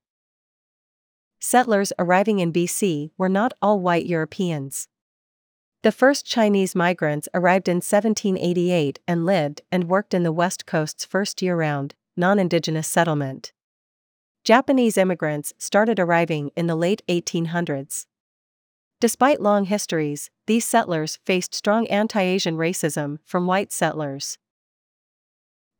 Settlers 1.40 1.92
arriving 1.98 2.38
in 2.38 2.54
BC 2.54 3.10
were 3.18 3.30
not 3.30 3.54
all 3.64 3.80
white 3.80 4.06
Europeans. 4.06 4.88
The 5.84 5.92
first 5.92 6.28
Chinese 6.28 6.76
migrants 6.76 7.28
arrived 7.34 7.68
in 7.68 7.78
1788 7.78 9.00
and 9.08 9.26
lived 9.26 9.62
and 9.72 9.90
worked 9.90 10.14
in 10.14 10.22
the 10.22 10.32
West 10.32 10.68
Coast's 10.68 11.06
first 11.06 11.42
year 11.42 11.56
round, 11.56 11.96
non 12.16 12.38
Indigenous 12.38 12.88
settlement. 12.88 13.52
Japanese 14.44 14.96
immigrants 14.96 15.54
started 15.58 16.00
arriving 16.00 16.52
in 16.56 16.68
the 16.68 16.76
late 16.76 17.02
1800s. 17.10 18.06
Despite 19.00 19.42
long 19.42 19.66
histories, 19.66 20.30
these 20.46 20.68
settlers 20.68 21.18
faced 21.26 21.56
strong 21.56 21.88
anti 21.88 22.22
Asian 22.22 22.58
racism 22.58 23.18
from 23.26 23.48
white 23.48 23.72
settlers. 23.72 24.38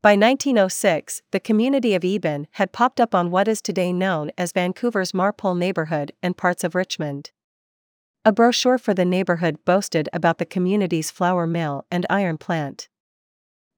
By 0.02 0.16
1906, 0.16 1.22
the 1.30 1.38
community 1.38 1.94
of 1.94 2.02
Eburne 2.02 2.46
had 2.52 2.72
popped 2.72 3.00
up 3.00 3.14
on 3.14 3.30
what 3.30 3.46
is 3.46 3.62
today 3.62 3.92
known 3.92 4.32
as 4.36 4.50
Vancouver's 4.50 5.14
Marpole 5.14 5.54
neighborhood 5.54 6.10
and 6.24 6.36
parts 6.36 6.64
of 6.64 6.74
Richmond. 6.74 7.30
A 8.24 8.30
brochure 8.30 8.78
for 8.78 8.94
the 8.94 9.04
neighborhood 9.04 9.64
boasted 9.64 10.08
about 10.12 10.38
the 10.38 10.44
community's 10.44 11.10
flour 11.10 11.44
mill 11.44 11.86
and 11.90 12.06
iron 12.08 12.38
plant. 12.38 12.88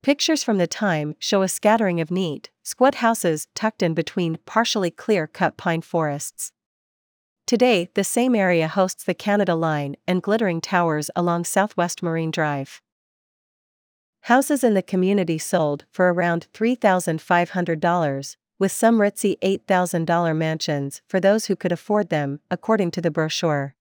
Pictures 0.02 0.44
from 0.44 0.58
the 0.58 0.66
time 0.66 1.14
show 1.18 1.40
a 1.40 1.48
scattering 1.48 1.98
of 1.98 2.10
neat, 2.10 2.50
squat 2.62 2.96
houses 2.96 3.48
tucked 3.54 3.82
in 3.82 3.94
between 3.94 4.36
partially 4.44 4.90
clear 4.90 5.26
cut 5.26 5.56
pine 5.56 5.80
forests. 5.80 6.52
Today, 7.46 7.88
the 7.94 8.04
same 8.04 8.34
area 8.34 8.68
hosts 8.68 9.02
the 9.02 9.14
Canada 9.14 9.54
Line 9.54 9.96
and 10.06 10.22
glittering 10.22 10.60
towers 10.60 11.10
along 11.16 11.44
Southwest 11.44 12.02
Marine 12.02 12.30
Drive. 12.30 12.82
Houses 14.24 14.62
in 14.62 14.74
the 14.74 14.82
community 14.82 15.38
sold 15.38 15.86
for 15.90 16.12
around 16.12 16.48
$3,500, 16.52 18.36
with 18.58 18.72
some 18.72 18.98
ritzy 18.98 19.38
$8,000 19.40 20.36
mansions 20.36 21.00
for 21.08 21.18
those 21.18 21.46
who 21.46 21.56
could 21.56 21.72
afford 21.72 22.10
them, 22.10 22.40
according 22.50 22.90
to 22.90 23.00
the 23.00 23.10
brochure. 23.10 23.74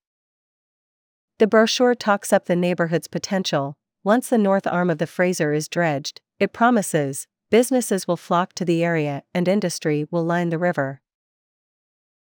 The 1.38 1.46
brochure 1.48 1.94
talks 1.94 2.32
up 2.32 2.46
the 2.46 2.54
neighborhood's 2.54 3.08
potential, 3.08 3.76
once 4.04 4.28
the 4.28 4.38
north 4.38 4.66
arm 4.66 4.88
of 4.88 4.98
the 4.98 5.06
Fraser 5.06 5.52
is 5.52 5.68
dredged, 5.68 6.20
it 6.38 6.52
promises, 6.52 7.26
businesses 7.50 8.06
will 8.06 8.16
flock 8.16 8.52
to 8.54 8.64
the 8.64 8.84
area 8.84 9.22
and 9.34 9.48
industry 9.48 10.06
will 10.10 10.24
line 10.24 10.50
the 10.50 10.58
river. 10.58 11.00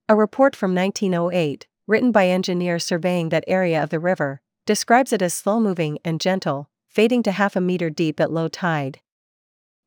A 0.09 0.17
report 0.17 0.57
from 0.57 0.75
1908, 0.75 1.67
written 1.87 2.11
by 2.11 2.27
engineers 2.27 2.85
surveying 2.85 3.29
that 3.29 3.45
area 3.47 3.83
of 3.83 3.91
the 3.91 4.01
river, 4.01 4.41
describes 4.67 5.13
it 5.13 5.23
as 5.23 5.35
slow 5.35 5.61
moving 5.61 5.99
and 6.05 6.21
gentle, 6.21 6.69
fading 6.89 7.23
to 7.23 7.33
half 7.33 7.55
a 7.55 7.61
meter 7.61 7.91
deep 7.91 8.19
at 8.19 8.33
low 8.33 8.49
tide. 8.49 9.01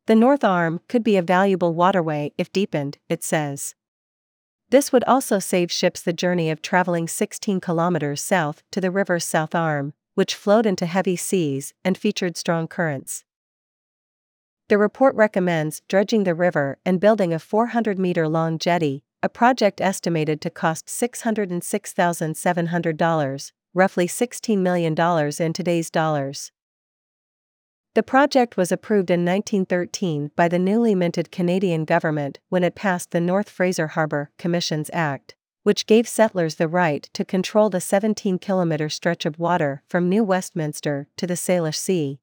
The 0.06 0.16
north 0.16 0.44
arm 0.44 0.80
could 0.88 1.04
be 1.04 1.18
a 1.18 1.22
valuable 1.22 1.74
waterway 1.74 2.32
if 2.38 2.52
deepened, 2.54 2.98
it 3.10 3.24
says. 3.24 3.76
This 4.72 4.92
would 4.94 5.04
also 5.04 5.38
save 5.40 5.70
ships 5.70 6.02
the 6.02 6.14
journey 6.14 6.50
of 6.50 6.62
traveling 6.62 7.10
16 7.10 7.60
kilometers 7.60 8.24
south 8.24 8.64
to 8.72 8.80
the 8.80 8.90
river's 8.90 9.26
south 9.26 9.54
arm, 9.54 9.92
which 10.16 10.34
flowed 10.34 10.66
into 10.66 10.86
heavy 10.86 11.18
seas 11.18 11.74
and 11.84 11.98
featured 11.98 12.38
strong 12.38 12.70
currents. 12.70 13.26
The 14.70 14.78
report 14.78 15.14
recommends 15.16 15.82
dredging 15.90 16.24
the 16.24 16.34
river 16.34 16.78
and 16.86 17.02
building 17.02 17.34
a 17.34 17.40
400 17.40 18.00
meter 18.00 18.30
long 18.30 18.58
jetty, 18.58 19.04
a 19.22 19.28
project 19.28 19.82
estimated 19.82 20.40
to 20.40 20.50
cost 20.50 20.88
$606,700, 20.88 23.52
roughly 23.74 24.08
$16 24.08 24.58
million 24.58 24.96
in 25.38 25.52
today's 25.52 25.90
dollars. 25.90 26.54
The 27.94 28.04
project 28.04 28.56
was 28.56 28.72
approved 28.72 29.12
in 29.12 29.26
1913 29.26 30.32
by 30.38 30.48
the 30.48 30.60
newly 30.60 30.96
minted 30.96 31.30
Canadian 31.30 31.84
government 31.84 32.40
when 32.48 32.64
it 32.64 32.74
passed 32.74 33.12
the 33.12 33.20
North 33.20 33.50
Fraser 33.50 33.88
Harbour 33.88 34.32
Commissions 34.38 34.90
Act, 34.94 35.36
which 35.64 35.88
gave 35.88 36.08
settlers 36.08 36.56
the 36.56 36.70
right 36.70 37.10
to 37.12 37.26
control 37.26 37.70
the 37.70 37.82
17 37.82 38.40
kilometer 38.40 38.88
stretch 38.88 39.26
of 39.26 39.38
water 39.38 39.84
from 39.90 40.08
New 40.08 40.24
Westminster 40.24 41.10
to 41.18 41.28
the 41.28 41.36
Salish 41.36 41.78
Sea. 41.78 42.22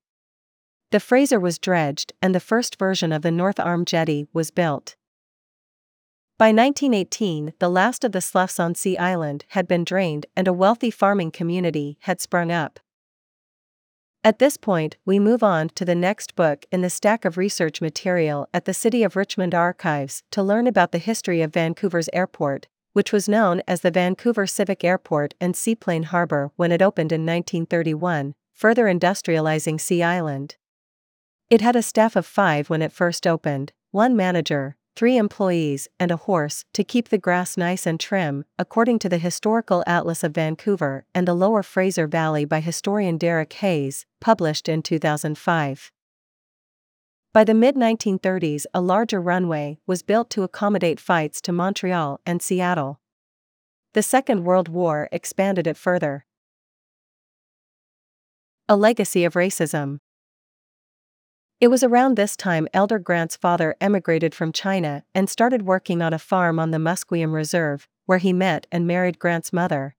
The 0.90 1.00
Fraser 1.00 1.38
was 1.38 1.58
dredged 1.58 2.14
and 2.22 2.34
the 2.34 2.40
first 2.40 2.78
version 2.78 3.12
of 3.12 3.20
the 3.20 3.30
North 3.30 3.60
Arm 3.60 3.84
jetty 3.84 4.26
was 4.32 4.50
built. 4.50 4.96
By 6.38 6.46
1918, 6.46 7.52
the 7.58 7.68
last 7.68 8.04
of 8.04 8.12
the 8.12 8.22
sloughs 8.22 8.58
on 8.58 8.74
Sea 8.74 8.96
Island 8.96 9.44
had 9.48 9.68
been 9.68 9.84
drained 9.84 10.24
and 10.34 10.48
a 10.48 10.52
wealthy 10.54 10.90
farming 10.90 11.32
community 11.32 11.98
had 12.02 12.22
sprung 12.22 12.50
up. 12.50 12.80
At 14.24 14.40
this 14.40 14.56
point, 14.56 14.96
we 15.04 15.18
move 15.18 15.42
on 15.42 15.68
to 15.70 15.84
the 15.84 15.94
next 15.94 16.34
book 16.34 16.66
in 16.72 16.82
the 16.82 16.90
stack 16.90 17.24
of 17.24 17.38
research 17.38 17.80
material 17.80 18.48
at 18.52 18.64
the 18.64 18.74
City 18.74 19.04
of 19.04 19.14
Richmond 19.14 19.54
Archives 19.54 20.24
to 20.32 20.42
learn 20.42 20.66
about 20.66 20.90
the 20.90 20.98
history 20.98 21.40
of 21.40 21.52
Vancouver's 21.52 22.10
airport, 22.12 22.66
which 22.92 23.12
was 23.12 23.28
known 23.28 23.62
as 23.68 23.82
the 23.82 23.92
Vancouver 23.92 24.44
Civic 24.44 24.82
Airport 24.82 25.34
and 25.40 25.54
Seaplane 25.54 26.04
Harbor 26.04 26.50
when 26.56 26.72
it 26.72 26.82
opened 26.82 27.12
in 27.12 27.20
1931, 27.20 28.34
further 28.54 28.86
industrializing 28.86 29.80
Sea 29.80 30.02
Island. 30.02 30.56
It 31.48 31.60
had 31.60 31.76
a 31.76 31.82
staff 31.82 32.16
of 32.16 32.26
five 32.26 32.68
when 32.68 32.82
it 32.82 32.92
first 32.92 33.24
opened 33.24 33.72
one 33.92 34.16
manager, 34.16 34.76
three 34.98 35.16
employees, 35.16 35.86
and 36.00 36.10
a 36.10 36.16
horse 36.16 36.64
to 36.72 36.82
keep 36.82 37.08
the 37.08 37.18
grass 37.18 37.56
nice 37.56 37.86
and 37.86 38.00
trim, 38.00 38.44
according 38.58 38.98
to 38.98 39.08
the 39.08 39.18
Historical 39.18 39.84
Atlas 39.86 40.24
of 40.24 40.34
Vancouver 40.34 41.04
and 41.14 41.28
the 41.28 41.34
Lower 41.34 41.62
Fraser 41.62 42.08
Valley 42.08 42.44
by 42.44 42.58
historian 42.58 43.16
Derek 43.16 43.52
Hayes, 43.52 44.06
published 44.18 44.68
in 44.68 44.82
2005. 44.82 45.92
By 47.32 47.44
the 47.44 47.54
mid 47.54 47.76
1930s, 47.76 48.66
a 48.74 48.80
larger 48.80 49.20
runway 49.20 49.78
was 49.86 50.02
built 50.02 50.30
to 50.30 50.42
accommodate 50.42 50.98
flights 50.98 51.40
to 51.42 51.52
Montreal 51.52 52.18
and 52.26 52.42
Seattle. 52.42 52.98
The 53.92 54.02
Second 54.02 54.42
World 54.42 54.68
War 54.68 55.08
expanded 55.12 55.68
it 55.68 55.76
further. 55.76 56.26
A 58.68 58.74
legacy 58.74 59.24
of 59.24 59.34
racism. 59.34 60.00
It 61.60 61.68
was 61.68 61.82
around 61.82 62.14
this 62.14 62.36
time 62.36 62.68
Elder 62.72 63.00
Grant's 63.00 63.34
father 63.34 63.74
emigrated 63.80 64.32
from 64.32 64.52
China 64.52 65.02
and 65.12 65.28
started 65.28 65.62
working 65.62 66.00
on 66.00 66.12
a 66.12 66.18
farm 66.18 66.60
on 66.60 66.70
the 66.70 66.78
Musqueam 66.78 67.32
Reserve, 67.32 67.88
where 68.06 68.18
he 68.18 68.32
met 68.32 68.68
and 68.70 68.86
married 68.86 69.18
Grant's 69.18 69.52
mother. 69.52 69.96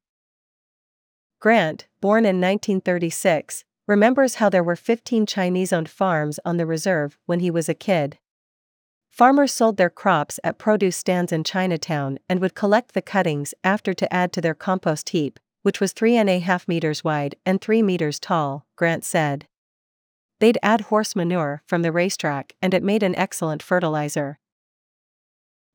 Grant, 1.42 1.88
born 2.00 2.24
in 2.24 2.40
1936, 2.40 3.66
remembers 3.88 4.36
how 4.36 4.48
there 4.48 4.64
were 4.64 4.78
15 4.78 5.26
Chinese 5.26 5.74
owned 5.74 5.90
farms 5.90 6.40
on 6.46 6.56
the 6.56 6.66
reserve 6.66 7.18
when 7.26 7.42
he 7.42 7.52
was 7.52 7.68
a 7.68 7.74
kid. 7.74 8.20
Farmers 9.10 9.52
sold 9.52 9.76
their 9.76 9.90
crops 9.90 10.40
at 10.46 10.60
produce 10.60 10.96
stands 10.96 11.34
in 11.34 11.44
Chinatown 11.44 12.20
and 12.30 12.40
would 12.40 12.56
collect 12.56 12.94
the 12.94 13.02
cuttings 13.02 13.54
after 13.66 13.94
to 13.94 14.14
add 14.14 14.32
to 14.32 14.40
their 14.40 14.54
compost 14.54 15.10
heap, 15.10 15.42
which 15.64 15.82
was 15.82 15.92
three 15.92 16.16
and 16.16 16.30
a 16.30 16.40
half 16.40 16.70
meters 16.70 17.04
wide 17.04 17.36
and 17.46 17.60
three 17.60 17.82
meters 17.82 18.18
tall, 18.18 18.66
Grant 18.78 19.04
said. 19.04 19.49
They'd 20.40 20.58
add 20.64 20.82
horse 20.82 21.16
manure 21.16 21.62
from 21.66 21.82
the 21.82 21.92
racetrack 21.92 22.54
and 22.62 22.74
it 22.74 22.84
made 22.84 23.04
an 23.04 23.16
excellent 23.16 23.62
fertilizer. 23.62 24.40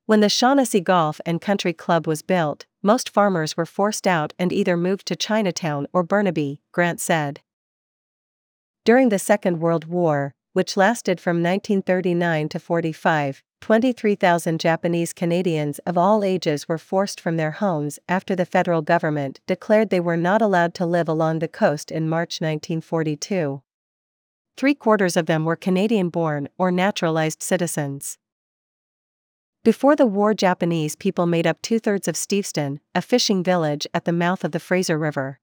When 0.06 0.20
the 0.20 0.28
Shaughnessy 0.28 0.80
Golf 0.80 1.20
and 1.24 1.40
Country 1.40 1.72
Club 1.72 2.06
was 2.06 2.22
built, 2.22 2.66
most 2.82 3.08
farmers 3.08 3.56
were 3.56 3.64
forced 3.66 4.06
out 4.06 4.34
and 4.38 4.52
either 4.52 4.76
moved 4.76 5.06
to 5.06 5.16
Chinatown 5.16 5.86
or 5.92 6.02
Burnaby, 6.02 6.60
Grant 6.72 7.00
said. 7.00 7.40
During 8.84 9.08
the 9.08 9.18
Second 9.18 9.60
World 9.60 9.86
War, 9.86 10.34
which 10.52 10.76
lasted 10.76 11.20
from 11.20 11.42
1939 11.42 12.50
to 12.50 12.58
45, 12.58 13.42
23,000 13.62 14.60
Japanese 14.60 15.14
Canadians 15.14 15.78
of 15.80 15.96
all 15.96 16.22
ages 16.22 16.68
were 16.68 16.76
forced 16.76 17.18
from 17.18 17.38
their 17.38 17.52
homes 17.52 17.98
after 18.06 18.36
the 18.36 18.44
federal 18.44 18.82
government 18.82 19.40
declared 19.46 19.88
they 19.88 20.00
were 20.00 20.18
not 20.18 20.42
allowed 20.42 20.74
to 20.74 20.84
live 20.84 21.08
along 21.08 21.38
the 21.38 21.48
coast 21.48 21.90
in 21.90 22.08
March 22.08 22.42
1942. 22.42 23.62
Three 24.56 24.74
quarters 24.74 25.16
of 25.16 25.26
them 25.26 25.44
were 25.44 25.56
Canadian 25.56 26.10
born 26.10 26.48
or 26.56 26.70
naturalized 26.70 27.42
citizens. 27.42 28.18
Before 29.64 29.96
the 29.96 30.06
war, 30.06 30.34
Japanese 30.34 30.94
people 30.94 31.26
made 31.26 31.46
up 31.46 31.60
two 31.62 31.78
thirds 31.78 32.06
of 32.06 32.16
Steveston, 32.16 32.80
a 32.94 33.02
fishing 33.02 33.42
village 33.42 33.86
at 33.92 34.04
the 34.04 34.12
mouth 34.12 34.44
of 34.44 34.52
the 34.52 34.60
Fraser 34.60 34.98
River. 34.98 35.40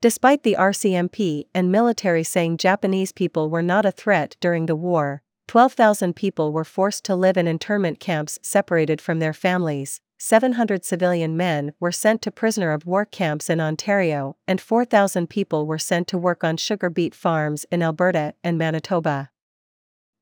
Despite 0.00 0.42
the 0.42 0.56
RCMP 0.58 1.44
and 1.54 1.70
military 1.70 2.24
saying 2.24 2.56
Japanese 2.56 3.12
people 3.12 3.48
were 3.48 3.62
not 3.62 3.86
a 3.86 3.92
threat 3.92 4.36
during 4.40 4.66
the 4.66 4.74
war, 4.74 5.22
12,000 5.46 6.16
people 6.16 6.52
were 6.52 6.64
forced 6.64 7.04
to 7.04 7.14
live 7.14 7.36
in 7.36 7.46
internment 7.46 8.00
camps 8.00 8.38
separated 8.42 9.00
from 9.00 9.20
their 9.20 9.32
families, 9.32 10.00
700 10.24 10.84
civilian 10.84 11.36
men 11.36 11.72
were 11.80 11.90
sent 11.90 12.22
to 12.22 12.30
prisoner 12.30 12.70
of 12.70 12.86
war 12.86 13.04
camps 13.04 13.50
in 13.50 13.60
Ontario, 13.60 14.36
and 14.46 14.60
4,000 14.60 15.28
people 15.28 15.66
were 15.66 15.80
sent 15.80 16.06
to 16.06 16.16
work 16.16 16.44
on 16.44 16.56
sugar 16.56 16.88
beet 16.88 17.12
farms 17.12 17.66
in 17.72 17.82
Alberta 17.82 18.34
and 18.44 18.56
Manitoba. 18.56 19.30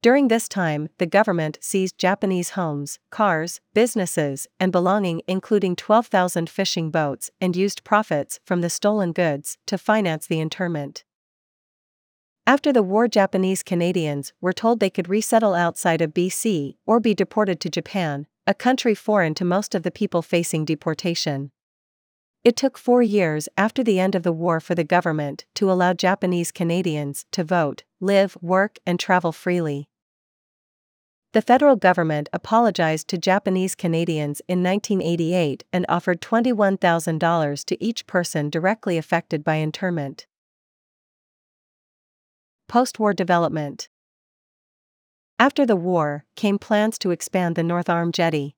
During 0.00 0.28
this 0.28 0.48
time, 0.48 0.88
the 0.96 1.04
government 1.04 1.58
seized 1.60 1.98
Japanese 1.98 2.50
homes, 2.50 2.98
cars, 3.10 3.60
businesses, 3.74 4.46
and 4.58 4.72
belonging, 4.72 5.20
including 5.28 5.76
12,000 5.76 6.48
fishing 6.48 6.90
boats, 6.90 7.30
and 7.38 7.54
used 7.54 7.84
profits 7.84 8.40
from 8.42 8.62
the 8.62 8.70
stolen 8.70 9.12
goods 9.12 9.58
to 9.66 9.76
finance 9.76 10.26
the 10.26 10.40
internment. 10.40 11.04
After 12.46 12.72
the 12.72 12.82
war, 12.82 13.06
Japanese 13.06 13.62
Canadians 13.62 14.32
were 14.40 14.54
told 14.54 14.80
they 14.80 14.88
could 14.88 15.10
resettle 15.10 15.54
outside 15.54 16.00
of 16.00 16.14
BC 16.14 16.76
or 16.86 17.00
be 17.00 17.12
deported 17.12 17.60
to 17.60 17.68
Japan, 17.68 18.26
a 18.50 18.54
country 18.54 18.96
foreign 18.96 19.32
to 19.32 19.44
most 19.44 19.76
of 19.76 19.84
the 19.84 19.92
people 19.92 20.22
facing 20.22 20.64
deportation. 20.64 21.52
It 22.42 22.56
took 22.56 22.76
four 22.76 23.00
years 23.00 23.48
after 23.56 23.84
the 23.84 24.00
end 24.00 24.16
of 24.16 24.24
the 24.24 24.32
war 24.32 24.58
for 24.58 24.74
the 24.74 24.82
government 24.82 25.44
to 25.54 25.70
allow 25.70 25.92
Japanese 25.92 26.50
Canadians 26.50 27.26
to 27.30 27.44
vote, 27.44 27.84
live, 28.00 28.36
work, 28.42 28.80
and 28.84 28.98
travel 28.98 29.30
freely. 29.30 29.88
The 31.32 31.42
federal 31.42 31.76
government 31.76 32.28
apologized 32.32 33.06
to 33.08 33.18
Japanese 33.18 33.76
Canadians 33.76 34.42
in 34.48 34.64
1988 34.64 35.62
and 35.72 35.86
offered 35.88 36.20
$21,000 36.20 37.64
to 37.66 37.84
each 37.84 38.04
person 38.08 38.50
directly 38.50 38.98
affected 38.98 39.44
by 39.44 39.56
internment. 39.56 40.26
Post 42.66 42.98
war 42.98 43.14
development 43.14 43.88
after 45.40 45.64
the 45.64 45.74
war, 45.74 46.26
came 46.36 46.58
plans 46.58 46.98
to 46.98 47.10
expand 47.10 47.56
the 47.56 47.62
North 47.62 47.88
Arm 47.88 48.12
jetty. 48.12 48.54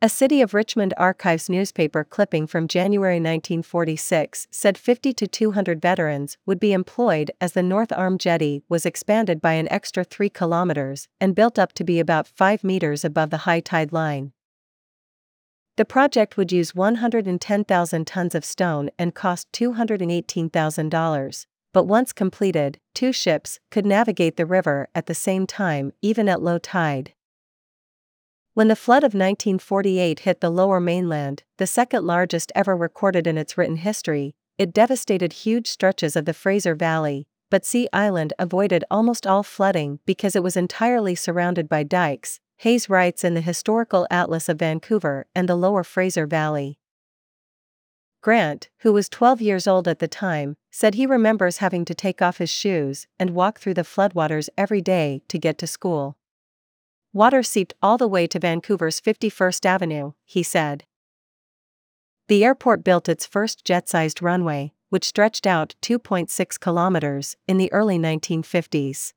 A 0.00 0.08
City 0.08 0.40
of 0.40 0.54
Richmond 0.54 0.94
Archives 0.96 1.50
newspaper 1.50 2.02
clipping 2.02 2.46
from 2.46 2.66
January 2.66 3.16
1946 3.16 4.48
said 4.50 4.78
50 4.78 5.12
to 5.12 5.26
200 5.26 5.82
veterans 5.82 6.38
would 6.46 6.58
be 6.58 6.72
employed 6.72 7.30
as 7.42 7.52
the 7.52 7.62
North 7.62 7.92
Arm 7.92 8.16
jetty 8.16 8.62
was 8.70 8.86
expanded 8.86 9.42
by 9.42 9.52
an 9.52 9.70
extra 9.70 10.02
3 10.02 10.30
kilometers 10.30 11.08
and 11.20 11.34
built 11.34 11.58
up 11.58 11.74
to 11.74 11.84
be 11.84 12.00
about 12.00 12.26
5 12.26 12.64
meters 12.64 13.04
above 13.04 13.28
the 13.28 13.44
high 13.44 13.60
tide 13.60 13.92
line. 13.92 14.32
The 15.76 15.84
project 15.84 16.38
would 16.38 16.52
use 16.52 16.74
110,000 16.74 18.06
tons 18.06 18.34
of 18.34 18.46
stone 18.46 18.88
and 18.98 19.14
cost 19.14 19.52
$218,000 19.52 21.46
but 21.72 21.84
once 21.84 22.12
completed, 22.12 22.78
two 22.94 23.12
ships 23.12 23.58
could 23.70 23.86
navigate 23.86 24.36
the 24.36 24.46
river 24.46 24.88
at 24.94 25.06
the 25.06 25.14
same 25.14 25.46
time, 25.46 25.92
even 26.02 26.28
at 26.28 26.42
low 26.42 26.58
tide. 26.58 27.14
When 28.54 28.68
the 28.68 28.76
flood 28.76 29.02
of 29.02 29.14
1948 29.14 30.20
hit 30.20 30.40
the 30.40 30.50
lower 30.50 30.78
mainland, 30.78 31.42
the 31.56 31.66
second 31.66 32.06
largest 32.06 32.52
ever 32.54 32.76
recorded 32.76 33.26
in 33.26 33.38
its 33.38 33.56
written 33.56 33.76
history, 33.76 34.34
it 34.58 34.74
devastated 34.74 35.32
huge 35.32 35.66
stretches 35.66 36.16
of 36.16 36.26
the 36.26 36.34
Fraser 36.34 36.74
Valley, 36.74 37.26
but 37.50 37.64
Sea 37.64 37.88
Island 37.92 38.34
avoided 38.38 38.84
almost 38.90 39.26
all 39.26 39.42
flooding 39.42 40.00
because 40.04 40.36
it 40.36 40.42
was 40.42 40.56
entirely 40.56 41.14
surrounded 41.14 41.68
by 41.68 41.82
dikes, 41.82 42.40
Hayes 42.58 42.88
writes 42.88 43.24
in 43.24 43.34
the 43.34 43.40
Historical 43.40 44.06
Atlas 44.10 44.48
of 44.48 44.58
Vancouver 44.58 45.26
and 45.34 45.48
the 45.48 45.56
Lower 45.56 45.82
Fraser 45.82 46.26
Valley. 46.26 46.78
Grant, 48.22 48.68
who 48.78 48.92
was 48.92 49.08
12 49.08 49.42
years 49.42 49.66
old 49.66 49.88
at 49.88 49.98
the 49.98 50.06
time, 50.06 50.56
said 50.70 50.94
he 50.94 51.06
remembers 51.06 51.58
having 51.58 51.84
to 51.84 51.94
take 51.94 52.22
off 52.22 52.38
his 52.38 52.50
shoes 52.50 53.08
and 53.18 53.30
walk 53.30 53.58
through 53.58 53.74
the 53.74 53.82
floodwaters 53.82 54.48
every 54.56 54.80
day 54.80 55.22
to 55.26 55.38
get 55.38 55.58
to 55.58 55.66
school. 55.66 56.16
Water 57.12 57.42
seeped 57.42 57.74
all 57.82 57.98
the 57.98 58.06
way 58.06 58.28
to 58.28 58.38
Vancouver's 58.38 59.00
51st 59.00 59.66
Avenue, 59.66 60.12
he 60.24 60.44
said. 60.44 60.84
The 62.28 62.44
airport 62.44 62.84
built 62.84 63.08
its 63.08 63.26
first 63.26 63.64
jet 63.64 63.88
sized 63.88 64.22
runway, 64.22 64.72
which 64.88 65.04
stretched 65.04 65.46
out 65.46 65.74
2.6 65.82 66.60
kilometers, 66.60 67.36
in 67.48 67.58
the 67.58 67.72
early 67.72 67.98
1950s. 67.98 69.14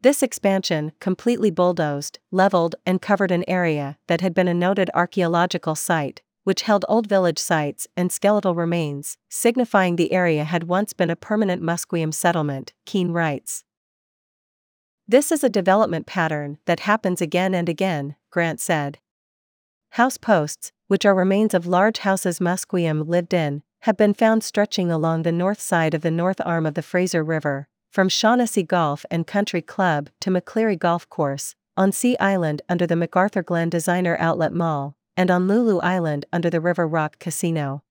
This 0.00 0.22
expansion 0.22 0.92
completely 1.00 1.50
bulldozed, 1.50 2.20
leveled, 2.30 2.76
and 2.86 3.02
covered 3.02 3.32
an 3.32 3.44
area 3.48 3.98
that 4.06 4.20
had 4.20 4.34
been 4.34 4.48
a 4.48 4.54
noted 4.54 4.88
archaeological 4.94 5.74
site, 5.74 6.22
which 6.44 6.62
held 6.62 6.84
old 6.88 7.06
village 7.06 7.38
sites 7.38 7.88
and 7.96 8.12
skeletal 8.12 8.54
remains, 8.54 9.18
signifying 9.28 9.96
the 9.96 10.12
area 10.12 10.44
had 10.44 10.64
once 10.64 10.92
been 10.92 11.10
a 11.10 11.16
permanent 11.16 11.62
Musqueam 11.62 12.12
settlement, 12.14 12.72
Keene 12.86 13.10
writes. 13.10 13.64
This 15.08 15.32
is 15.32 15.44
a 15.44 15.50
development 15.50 16.06
pattern 16.06 16.58
that 16.66 16.80
happens 16.80 17.20
again 17.20 17.54
and 17.54 17.68
again, 17.68 18.16
Grant 18.30 18.60
said. 18.60 18.98
House 19.90 20.16
posts, 20.16 20.72
which 20.86 21.04
are 21.04 21.14
remains 21.14 21.52
of 21.52 21.66
large 21.66 21.98
houses 21.98 22.40
Musqueam 22.40 23.06
lived 23.06 23.34
in, 23.34 23.62
have 23.80 23.96
been 23.96 24.14
found 24.14 24.42
stretching 24.42 24.90
along 24.90 25.22
the 25.22 25.32
north 25.32 25.60
side 25.60 25.92
of 25.92 26.00
the 26.00 26.10
north 26.10 26.40
arm 26.44 26.64
of 26.64 26.74
the 26.74 26.82
Fraser 26.82 27.22
River, 27.22 27.68
from 27.90 28.08
Shaughnessy 28.08 28.62
Golf 28.62 29.04
and 29.10 29.26
Country 29.26 29.60
Club 29.60 30.08
to 30.20 30.30
McCleery 30.30 30.78
Golf 30.78 31.08
Course, 31.10 31.54
on 31.76 31.92
Sea 31.92 32.16
Island 32.18 32.62
under 32.68 32.86
the 32.86 32.94
McArthurGlen 32.94 33.68
Designer 33.68 34.16
Outlet 34.18 34.52
Mall, 34.52 34.96
and 35.16 35.30
on 35.30 35.46
Lulu 35.46 35.78
Island 35.80 36.26
under 36.32 36.50
the 36.50 36.60
River 36.60 36.86
Rock 36.86 37.18
Casino. 37.18 37.82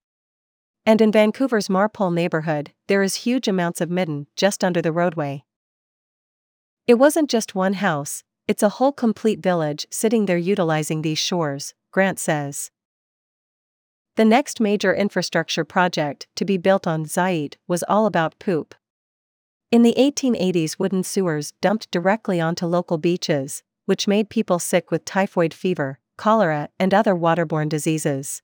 And 0.85 1.01
in 1.01 1.11
Vancouver's 1.11 1.69
Marpole 1.69 2.11
neighborhood, 2.11 2.71
there 2.87 3.01
is 3.01 3.23
huge 3.23 3.47
amounts 3.47 3.79
of 3.79 3.89
midden 3.89 4.27
just 4.35 4.63
under 4.63 4.81
the 4.81 4.91
roadway. 4.91 5.43
It 6.85 6.95
wasn't 6.95 7.29
just 7.29 7.55
one 7.55 7.73
house, 7.73 8.23
it's 8.47 8.63
a 8.63 8.69
whole 8.69 8.91
complete 8.91 9.39
village 9.39 9.85
sitting 9.89 10.25
there 10.25 10.37
utilizing 10.37 11.01
these 11.01 11.19
shores, 11.19 11.73
Grant 11.91 12.19
says. 12.19 12.71
The 14.15 14.25
next 14.25 14.59
major 14.59 14.93
infrastructure 14.93 15.63
project 15.63 16.27
to 16.35 16.45
be 16.45 16.57
built 16.57 16.85
on 16.85 17.05
xʷəyeyət 17.05 17.55
was 17.67 17.83
all 17.87 18.05
about 18.05 18.37
poop. 18.37 18.75
In 19.71 19.81
the 19.81 19.95
1880s, 19.97 20.77
wooden 20.77 21.03
sewers 21.03 21.53
dumped 21.61 21.89
directly 21.89 22.39
onto 22.39 22.65
local 22.65 22.97
beaches, 22.97 23.63
which 23.85 24.07
made 24.07 24.29
people 24.29 24.59
sick 24.59 24.91
with 24.91 25.05
typhoid 25.05 25.53
fever, 25.53 25.99
cholera, 26.17 26.69
and 26.79 26.93
other 26.93 27.15
waterborne 27.15 27.69
diseases. 27.69 28.41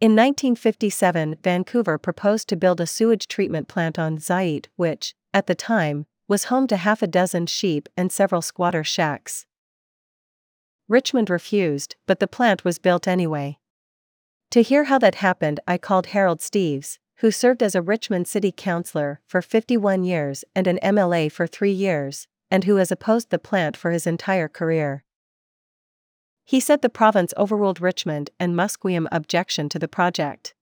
In 0.00 0.12
1957, 0.12 1.36
Vancouver 1.42 1.98
proposed 1.98 2.48
to 2.48 2.56
build 2.56 2.80
a 2.80 2.86
sewage 2.86 3.26
treatment 3.26 3.66
plant 3.66 3.98
on 3.98 4.18
xʷəyeyət, 4.18 4.66
which, 4.76 5.14
at 5.34 5.46
the 5.46 5.54
time, 5.56 6.06
was 6.28 6.44
home 6.44 6.66
to 6.68 6.76
half 6.76 7.02
a 7.02 7.06
dozen 7.06 7.46
sheep 7.46 7.88
and 7.96 8.12
several 8.12 8.42
squatter 8.42 8.84
shacks. 8.84 9.46
Richmond 10.86 11.28
refused, 11.30 11.96
but 12.06 12.20
the 12.20 12.28
plant 12.28 12.64
was 12.64 12.78
built 12.78 13.08
anyway. 13.08 13.58
To 14.52 14.62
hear 14.62 14.84
how 14.84 14.98
that 14.98 15.16
happened, 15.16 15.60
I 15.66 15.78
called 15.78 16.06
Harold 16.06 16.38
Steves, 16.38 16.98
who 17.16 17.30
served 17.30 17.62
as 17.62 17.74
a 17.74 17.82
Richmond 17.82 18.28
City 18.28 18.52
Councillor 18.52 19.20
for 19.26 19.42
51 19.42 20.04
years 20.04 20.44
and 20.54 20.66
an 20.66 20.78
MLA 20.82 21.30
for 21.30 21.46
three 21.46 21.72
years, 21.72 22.28
and 22.50 22.64
who 22.64 22.76
has 22.76 22.92
opposed 22.92 23.30
the 23.30 23.38
plant 23.38 23.76
for 23.76 23.90
his 23.90 24.06
entire 24.06 24.48
career. 24.48 25.04
He 26.48 26.60
said 26.60 26.80
the 26.80 26.88
province 26.88 27.34
overruled 27.36 27.78
Richmond 27.78 28.30
and 28.40 28.56
Musqueam 28.56 29.06
objection 29.12 29.68
to 29.68 29.78
the 29.78 29.86
project. 29.86 30.54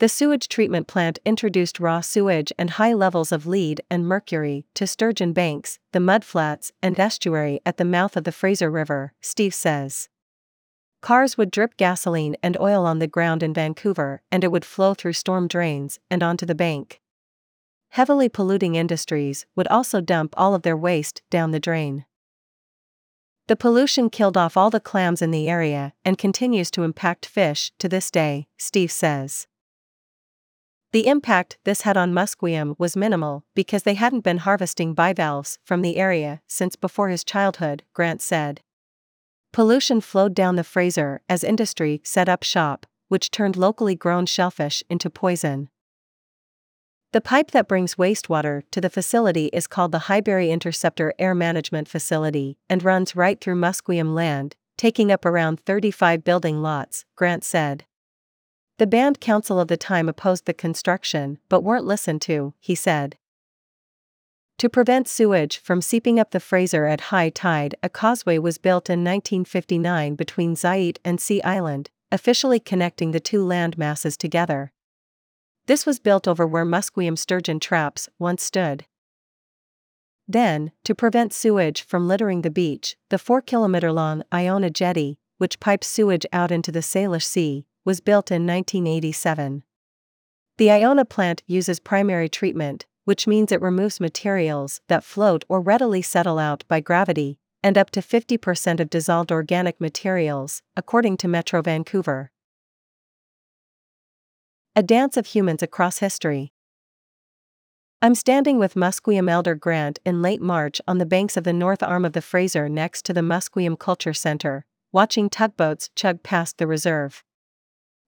The 0.00 0.08
sewage 0.08 0.48
treatment 0.48 0.88
plant 0.88 1.20
introduced 1.24 1.78
raw 1.78 2.00
sewage 2.00 2.52
and 2.58 2.70
high 2.70 2.92
levels 2.92 3.30
of 3.30 3.46
lead 3.46 3.80
and 3.88 4.08
mercury 4.08 4.66
to 4.74 4.88
Sturgeon 4.88 5.32
Banks, 5.32 5.78
the 5.92 6.00
mudflats, 6.00 6.72
and 6.82 6.98
estuary 6.98 7.60
at 7.64 7.76
the 7.76 7.84
mouth 7.84 8.16
of 8.16 8.24
the 8.24 8.32
Fraser 8.32 8.72
River, 8.72 9.12
Steves 9.22 9.54
says. 9.54 10.08
Cars 11.00 11.38
would 11.38 11.52
drip 11.52 11.76
gasoline 11.76 12.34
and 12.42 12.58
oil 12.58 12.84
on 12.84 12.98
the 12.98 13.06
ground 13.06 13.44
in 13.44 13.54
Vancouver 13.54 14.20
and 14.32 14.42
it 14.42 14.50
would 14.50 14.64
flow 14.64 14.94
through 14.94 15.12
storm 15.12 15.46
drains 15.46 16.00
and 16.10 16.24
onto 16.24 16.44
the 16.44 16.56
bank. 16.56 17.00
Heavily 17.90 18.28
polluting 18.28 18.74
industries 18.74 19.46
would 19.54 19.68
also 19.68 20.00
dump 20.00 20.34
all 20.36 20.56
of 20.56 20.62
their 20.62 20.76
waste 20.76 21.22
down 21.30 21.52
the 21.52 21.60
drain. 21.60 22.04
The 23.50 23.56
pollution 23.56 24.10
killed 24.10 24.36
off 24.36 24.56
all 24.56 24.70
the 24.70 24.78
clams 24.78 25.20
in 25.20 25.32
the 25.32 25.48
area 25.48 25.92
and 26.04 26.16
continues 26.16 26.70
to 26.70 26.84
impact 26.84 27.26
fish 27.26 27.72
to 27.80 27.88
this 27.88 28.08
day, 28.08 28.46
Steves 28.56 28.92
says. 28.92 29.48
The 30.92 31.08
impact 31.08 31.58
this 31.64 31.80
had 31.80 31.96
on 31.96 32.12
Musqueam 32.12 32.76
was 32.78 32.96
minimal 32.96 33.42
because 33.56 33.82
they 33.82 33.94
hadn't 33.94 34.20
been 34.20 34.38
harvesting 34.38 34.94
bivalves 34.94 35.58
from 35.64 35.82
the 35.82 35.96
area 35.96 36.42
since 36.46 36.76
before 36.76 37.08
his 37.08 37.24
childhood, 37.24 37.82
Grant 37.92 38.22
said. 38.22 38.60
Pollution 39.52 40.00
flowed 40.00 40.32
down 40.32 40.54
the 40.54 40.62
Fraser 40.62 41.20
as 41.28 41.42
industry 41.42 42.00
set 42.04 42.28
up 42.28 42.44
shop, 42.44 42.86
which 43.08 43.32
turned 43.32 43.56
locally 43.56 43.96
grown 43.96 44.26
shellfish 44.26 44.84
into 44.88 45.10
poison. 45.10 45.70
The 47.12 47.20
pipe 47.20 47.50
that 47.50 47.66
brings 47.66 47.96
wastewater 47.96 48.62
to 48.70 48.80
the 48.80 48.88
facility 48.88 49.46
is 49.46 49.66
called 49.66 49.90
the 49.90 50.06
Highbury 50.10 50.52
Interceptor 50.52 51.12
Air 51.18 51.34
Management 51.34 51.88
Facility 51.88 52.56
and 52.68 52.84
runs 52.84 53.16
right 53.16 53.40
through 53.40 53.56
Musqueam 53.56 54.14
land, 54.14 54.54
taking 54.78 55.10
up 55.10 55.24
around 55.24 55.58
35 55.58 56.22
building 56.22 56.62
lots, 56.62 57.04
Grant 57.16 57.42
said. 57.42 57.84
The 58.78 58.86
band 58.86 59.20
council 59.20 59.58
of 59.58 59.66
the 59.66 59.76
time 59.76 60.08
opposed 60.08 60.46
the 60.46 60.54
construction 60.54 61.38
but 61.48 61.64
weren't 61.64 61.84
listened 61.84 62.22
to, 62.22 62.54
he 62.60 62.76
said. 62.76 63.18
To 64.58 64.68
prevent 64.68 65.08
sewage 65.08 65.58
from 65.58 65.82
seeping 65.82 66.20
up 66.20 66.30
the 66.30 66.38
Fraser 66.38 66.84
at 66.84 67.10
high 67.12 67.30
tide, 67.30 67.74
a 67.82 67.88
causeway 67.88 68.38
was 68.38 68.58
built 68.58 68.88
in 68.88 69.00
1959 69.00 70.14
between 70.14 70.54
xʷəyeyət 70.54 70.98
and 71.04 71.20
Sea 71.20 71.42
Island, 71.42 71.90
officially 72.12 72.60
connecting 72.60 73.10
the 73.10 73.18
two 73.18 73.44
land 73.44 73.76
masses 73.76 74.16
together. 74.16 74.70
This 75.70 75.86
was 75.86 76.00
built 76.00 76.26
over 76.26 76.48
where 76.48 76.64
Musqueam 76.66 77.16
sturgeon 77.16 77.60
traps 77.60 78.08
once 78.18 78.42
stood. 78.42 78.86
Then, 80.26 80.72
to 80.82 80.96
prevent 80.96 81.32
sewage 81.32 81.82
from 81.82 82.08
littering 82.08 82.42
the 82.42 82.50
beach, 82.50 82.96
the 83.08 83.18
4 83.18 83.40
kilometer 83.40 83.92
long 83.92 84.24
Iona 84.34 84.70
Jetty, 84.70 85.20
which 85.38 85.60
pipes 85.60 85.86
sewage 85.86 86.26
out 86.32 86.50
into 86.50 86.72
the 86.72 86.82
Salish 86.82 87.24
Sea, 87.24 87.66
was 87.84 88.00
built 88.00 88.32
in 88.32 88.44
1987. 88.48 89.62
The 90.58 90.72
Iona 90.72 91.04
plant 91.04 91.44
uses 91.46 91.78
primary 91.78 92.28
treatment, 92.28 92.86
which 93.04 93.28
means 93.28 93.52
it 93.52 93.62
removes 93.62 94.00
materials 94.00 94.80
that 94.88 95.04
float 95.04 95.44
or 95.48 95.60
readily 95.60 96.02
settle 96.02 96.40
out 96.40 96.64
by 96.66 96.80
gravity, 96.80 97.38
and 97.62 97.78
up 97.78 97.90
to 97.90 98.00
50% 98.00 98.80
of 98.80 98.90
dissolved 98.90 99.30
organic 99.30 99.80
materials, 99.80 100.62
according 100.76 101.16
to 101.18 101.28
Metro 101.28 101.62
Vancouver. 101.62 102.32
A 104.76 104.84
Dance 104.84 105.16
of 105.16 105.26
Humans 105.26 105.64
Across 105.64 105.98
History. 105.98 106.52
I'm 108.00 108.14
standing 108.14 108.56
with 108.60 108.76
Musqueam 108.76 109.28
Elder 109.28 109.56
Grant 109.56 109.98
in 110.06 110.22
late 110.22 110.40
March 110.40 110.80
on 110.86 110.98
the 110.98 111.04
banks 111.04 111.36
of 111.36 111.42
the 111.42 111.52
north 111.52 111.82
arm 111.82 112.04
of 112.04 112.12
the 112.12 112.22
Fraser 112.22 112.68
next 112.68 113.04
to 113.06 113.12
the 113.12 113.20
Musqueam 113.20 113.76
Culture 113.76 114.14
Center, 114.14 114.64
watching 114.92 115.28
tugboats 115.28 115.90
chug 115.96 116.22
past 116.22 116.58
the 116.58 116.68
reserve. 116.68 117.24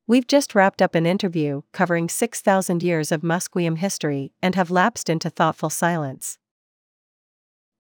We've 0.07 0.29
just 0.29 0.55
wrapped 0.55 0.81
up 0.81 0.95
an 0.95 1.05
interview 1.05 1.63
covering 1.73 2.09
6,000 2.09 2.81
years 2.81 3.11
of 3.11 3.23
Musqueam 3.23 3.79
history 3.79 4.33
and 4.41 4.55
have 4.55 4.71
lapsed 4.71 5.11
into 5.11 5.31
thoughtful 5.31 5.69
silence. 5.69 6.39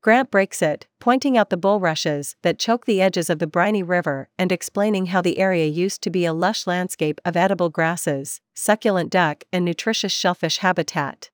Grant 0.03 0.33
breaks 0.33 0.61
it, 0.61 0.88
pointing 0.99 1.38
out 1.38 1.51
the 1.51 1.57
bulrushes 1.57 2.35
that 2.43 2.59
choke 2.59 2.87
the 2.87 3.01
edges 3.01 3.31
of 3.31 3.38
the 3.38 3.47
briny 3.47 3.85
river 3.85 4.29
and 4.37 4.51
explaining 4.51 5.07
how 5.07 5.23
the 5.23 5.38
area 5.38 5.67
used 5.67 6.03
to 6.03 6.11
be 6.11 6.25
a 6.25 6.33
lush 6.33 6.67
landscape 6.67 7.21
of 7.25 7.37
edible 7.37 7.71
grasses, 7.71 8.41
succulent 8.53 9.11
duck, 9.11 9.45
and 9.53 9.65
nutritious 9.65 10.11
shellfish 10.11 10.59
habitat. 10.59 11.31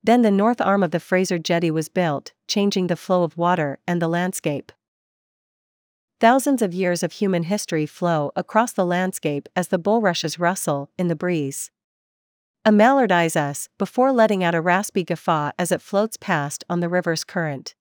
Then 0.00 0.22
the 0.22 0.30
north 0.30 0.60
arm 0.60 0.84
of 0.84 0.92
the 0.92 1.00
Fraser 1.00 1.38
Jetty 1.38 1.72
was 1.72 1.88
built, 1.88 2.32
changing 2.46 2.86
the 2.86 2.94
flow 2.94 3.24
of 3.24 3.36
water 3.36 3.80
and 3.84 4.00
the 4.00 4.08
landscape. 4.08 4.70
Thousands 6.20 6.62
of 6.62 6.72
years 6.72 7.02
of 7.02 7.10
human 7.10 7.42
history 7.42 7.86
flow 7.86 8.30
across 8.36 8.72
the 8.72 8.86
landscape 8.86 9.48
as 9.56 9.68
the 9.68 9.78
bulrushes 9.78 10.38
rustle 10.38 10.88
in 10.96 11.08
the 11.08 11.16
breeze. 11.16 11.72
A 12.64 12.70
mallard 12.70 13.10
eyes 13.10 13.34
us 13.34 13.68
before 13.76 14.12
letting 14.12 14.44
out 14.44 14.54
a 14.54 14.60
raspy 14.60 15.02
guffaw 15.02 15.50
as 15.58 15.72
it 15.72 15.82
floats 15.82 16.16
past 16.16 16.62
on 16.70 16.78
the 16.78 16.88
river's 16.88 17.24
current. 17.24 17.74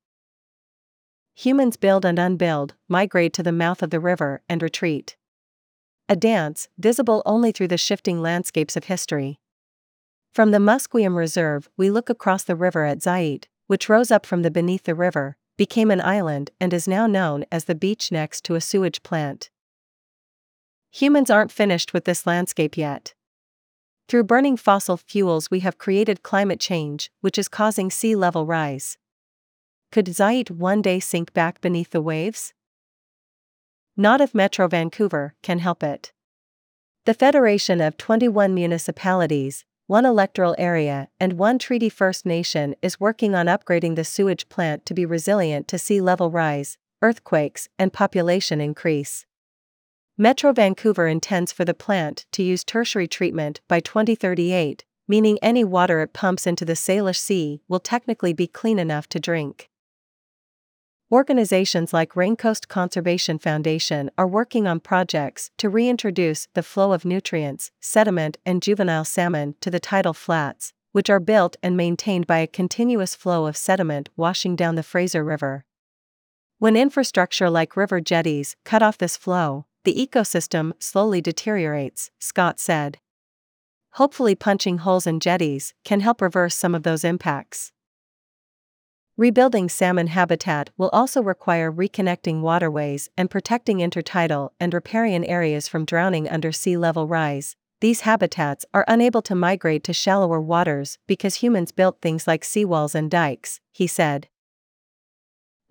Humans 1.36 1.78
build 1.78 2.04
and 2.04 2.18
unbuild, 2.18 2.74
migrate 2.90 3.32
to 3.34 3.44
the 3.44 3.52
mouth 3.52 3.84
of 3.84 3.92
the 3.92 4.00
river 4.00 4.42
and 4.50 4.64
retreat. 4.64 5.18
A 6.10 6.16
dance, 6.16 6.68
visible 6.80 7.22
only 7.28 7.52
through 7.52 7.68
the 7.68 7.78
shifting 7.78 8.24
landscapes 8.24 8.76
of 8.76 8.86
history. 8.86 9.40
From 10.34 10.50
the 10.50 10.58
Musqueam 10.58 11.16
Reserve, 11.16 11.70
we 11.78 11.92
look 11.92 12.10
across 12.10 12.44
the 12.44 12.56
river 12.56 12.84
at 12.84 13.00
xʷəyeyət, 13.00 13.46
which 13.68 13.88
rose 13.88 14.10
up 14.10 14.26
from 14.26 14.42
the 14.42 14.50
beneath 14.50 14.84
the 14.84 14.96
river, 14.96 15.38
became 15.58 15.92
an 15.92 16.02
island 16.02 16.50
and 16.60 16.74
is 16.74 16.88
now 16.88 17.06
known 17.06 17.46
as 17.52 17.66
the 17.66 17.76
beach 17.76 18.12
next 18.12 18.44
to 18.46 18.56
a 18.56 18.62
sewage 18.62 19.04
plant. 19.04 19.52
Humans 20.90 21.30
aren't 21.30 21.52
finished 21.52 21.94
with 21.94 22.06
this 22.06 22.26
landscape 22.26 22.76
yet. 22.76 23.14
Through 24.12 24.26
burning 24.26 24.58
fossil 24.58 24.98
fuels, 24.98 25.50
we 25.50 25.62
have 25.62 25.78
created 25.78 26.22
climate 26.22 26.60
change, 26.60 27.10
which 27.22 27.38
is 27.38 27.48
causing 27.48 27.90
sea 27.90 28.14
level 28.14 28.46
rise. 28.46 28.98
Could 29.90 30.08
xʷəyeyət 30.08 30.52
one 30.52 30.82
day 30.82 31.00
sink 31.00 31.32
back 31.32 31.62
beneath 31.62 31.92
the 31.92 32.02
waves? 32.02 32.54
Not 33.96 34.20
if 34.20 34.36
Metro 34.36 34.68
Vancouver 34.68 35.34
can 35.42 35.60
help 35.60 35.82
it. 35.82 36.12
The 37.06 37.14
Federation 37.14 37.80
of 37.80 37.96
21 37.96 38.54
municipalities, 38.54 39.64
one 39.88 40.06
electoral 40.06 40.58
area, 40.58 41.08
and 41.18 41.40
one 41.40 41.58
Treaty 41.58 41.88
First 41.88 42.26
Nation 42.26 42.76
is 42.82 43.00
working 43.00 43.34
on 43.34 43.46
upgrading 43.46 43.96
the 43.96 44.04
sewage 44.04 44.50
plant 44.50 44.86
to 44.88 44.94
be 44.94 45.06
resilient 45.06 45.70
to 45.70 45.80
sea 45.80 46.02
level 46.02 46.30
rise, 46.30 46.78
earthquakes, 47.02 47.70
and 47.80 47.94
population 47.94 48.60
increase. 48.60 49.26
Metro 50.18 50.52
Vancouver 50.52 51.08
intends 51.08 51.52
for 51.52 51.64
the 51.64 51.74
plant 51.74 52.26
to 52.34 52.44
use 52.44 52.64
tertiary 52.64 53.08
treatment 53.08 53.62
by 53.68 53.80
2038, 53.80 54.84
meaning 55.08 55.40
any 55.42 55.64
water 55.64 56.02
it 56.02 56.14
pumps 56.14 56.46
into 56.46 56.66
the 56.66 56.76
Salish 56.76 57.18
Sea 57.18 57.62
will 57.68 57.80
technically 57.80 58.34
be 58.34 58.46
clean 58.46 58.78
enough 58.78 59.08
to 59.08 59.20
drink. 59.20 59.70
Organizations 61.12 61.92
like 61.92 62.14
Raincoast 62.14 62.68
Conservation 62.68 63.40
Foundation 63.40 64.12
are 64.18 64.28
working 64.28 64.68
on 64.68 64.80
projects 64.80 65.50
to 65.58 65.70
reintroduce 65.70 66.48
the 66.54 66.64
flow 66.64 66.94
of 66.94 67.04
nutrients, 67.04 67.72
sediment, 67.80 68.38
and 68.46 68.62
juvenile 68.62 69.06
salmon 69.06 69.56
to 69.60 69.70
the 69.70 69.80
tidal 69.80 70.14
flats, 70.14 70.72
which 70.92 71.10
are 71.10 71.20
built 71.20 71.56
and 71.64 71.76
maintained 71.76 72.28
by 72.28 72.40
a 72.40 72.48
continuous 72.48 73.16
flow 73.16 73.46
of 73.46 73.58
sediment 73.58 74.10
washing 74.16 74.56
down 74.56 74.76
the 74.76 74.84
Fraser 74.84 75.24
River. 75.24 75.66
When 76.60 76.78
infrastructure 76.78 77.50
like 77.50 77.76
river 77.76 78.00
jetties 78.00 78.56
cut 78.64 78.84
off 78.84 78.98
this 78.98 79.18
flow, 79.18 79.66
the 79.84 79.96
ecosystem 79.96 80.74
slowly 80.80 81.22
deteriorates, 81.22 82.12
Scott 82.20 82.60
said. 82.60 83.00
Hopefully, 83.96 84.36
punching 84.36 84.80
holes 84.80 85.06
in 85.06 85.20
jetties 85.20 85.74
can 85.84 86.00
help 86.00 86.22
reverse 86.22 86.56
some 86.56 86.74
of 86.74 86.84
those 86.84 87.04
impacts. 87.04 87.72
Rebuilding 89.18 89.70
salmon 89.70 90.08
habitat 90.08 90.70
will 90.78 90.90
also 90.90 91.22
require 91.22 91.72
reconnecting 91.72 92.42
waterways 92.42 93.10
and 93.18 93.30
protecting 93.30 93.78
intertidal 93.78 94.50
and 94.60 94.74
riparian 94.74 95.24
areas 95.26 95.68
from 95.68 95.86
drowning 95.86 96.28
under 96.30 96.52
sea 96.52 96.78
level 96.78 97.08
rise. 97.08 97.56
These 97.82 98.02
habitats 98.02 98.66
are 98.74 98.86
unable 98.88 99.22
to 99.24 99.36
migrate 99.36 99.84
to 99.84 99.94
shallower 99.94 100.40
waters 100.40 100.98
because 101.08 101.36
humans 101.36 101.72
built 101.72 102.02
things 102.02 102.26
like 102.26 102.44
seawalls 102.44 102.96
and 102.96 103.12
dikes, 103.12 103.60
he 103.72 103.86
said. 103.86 104.28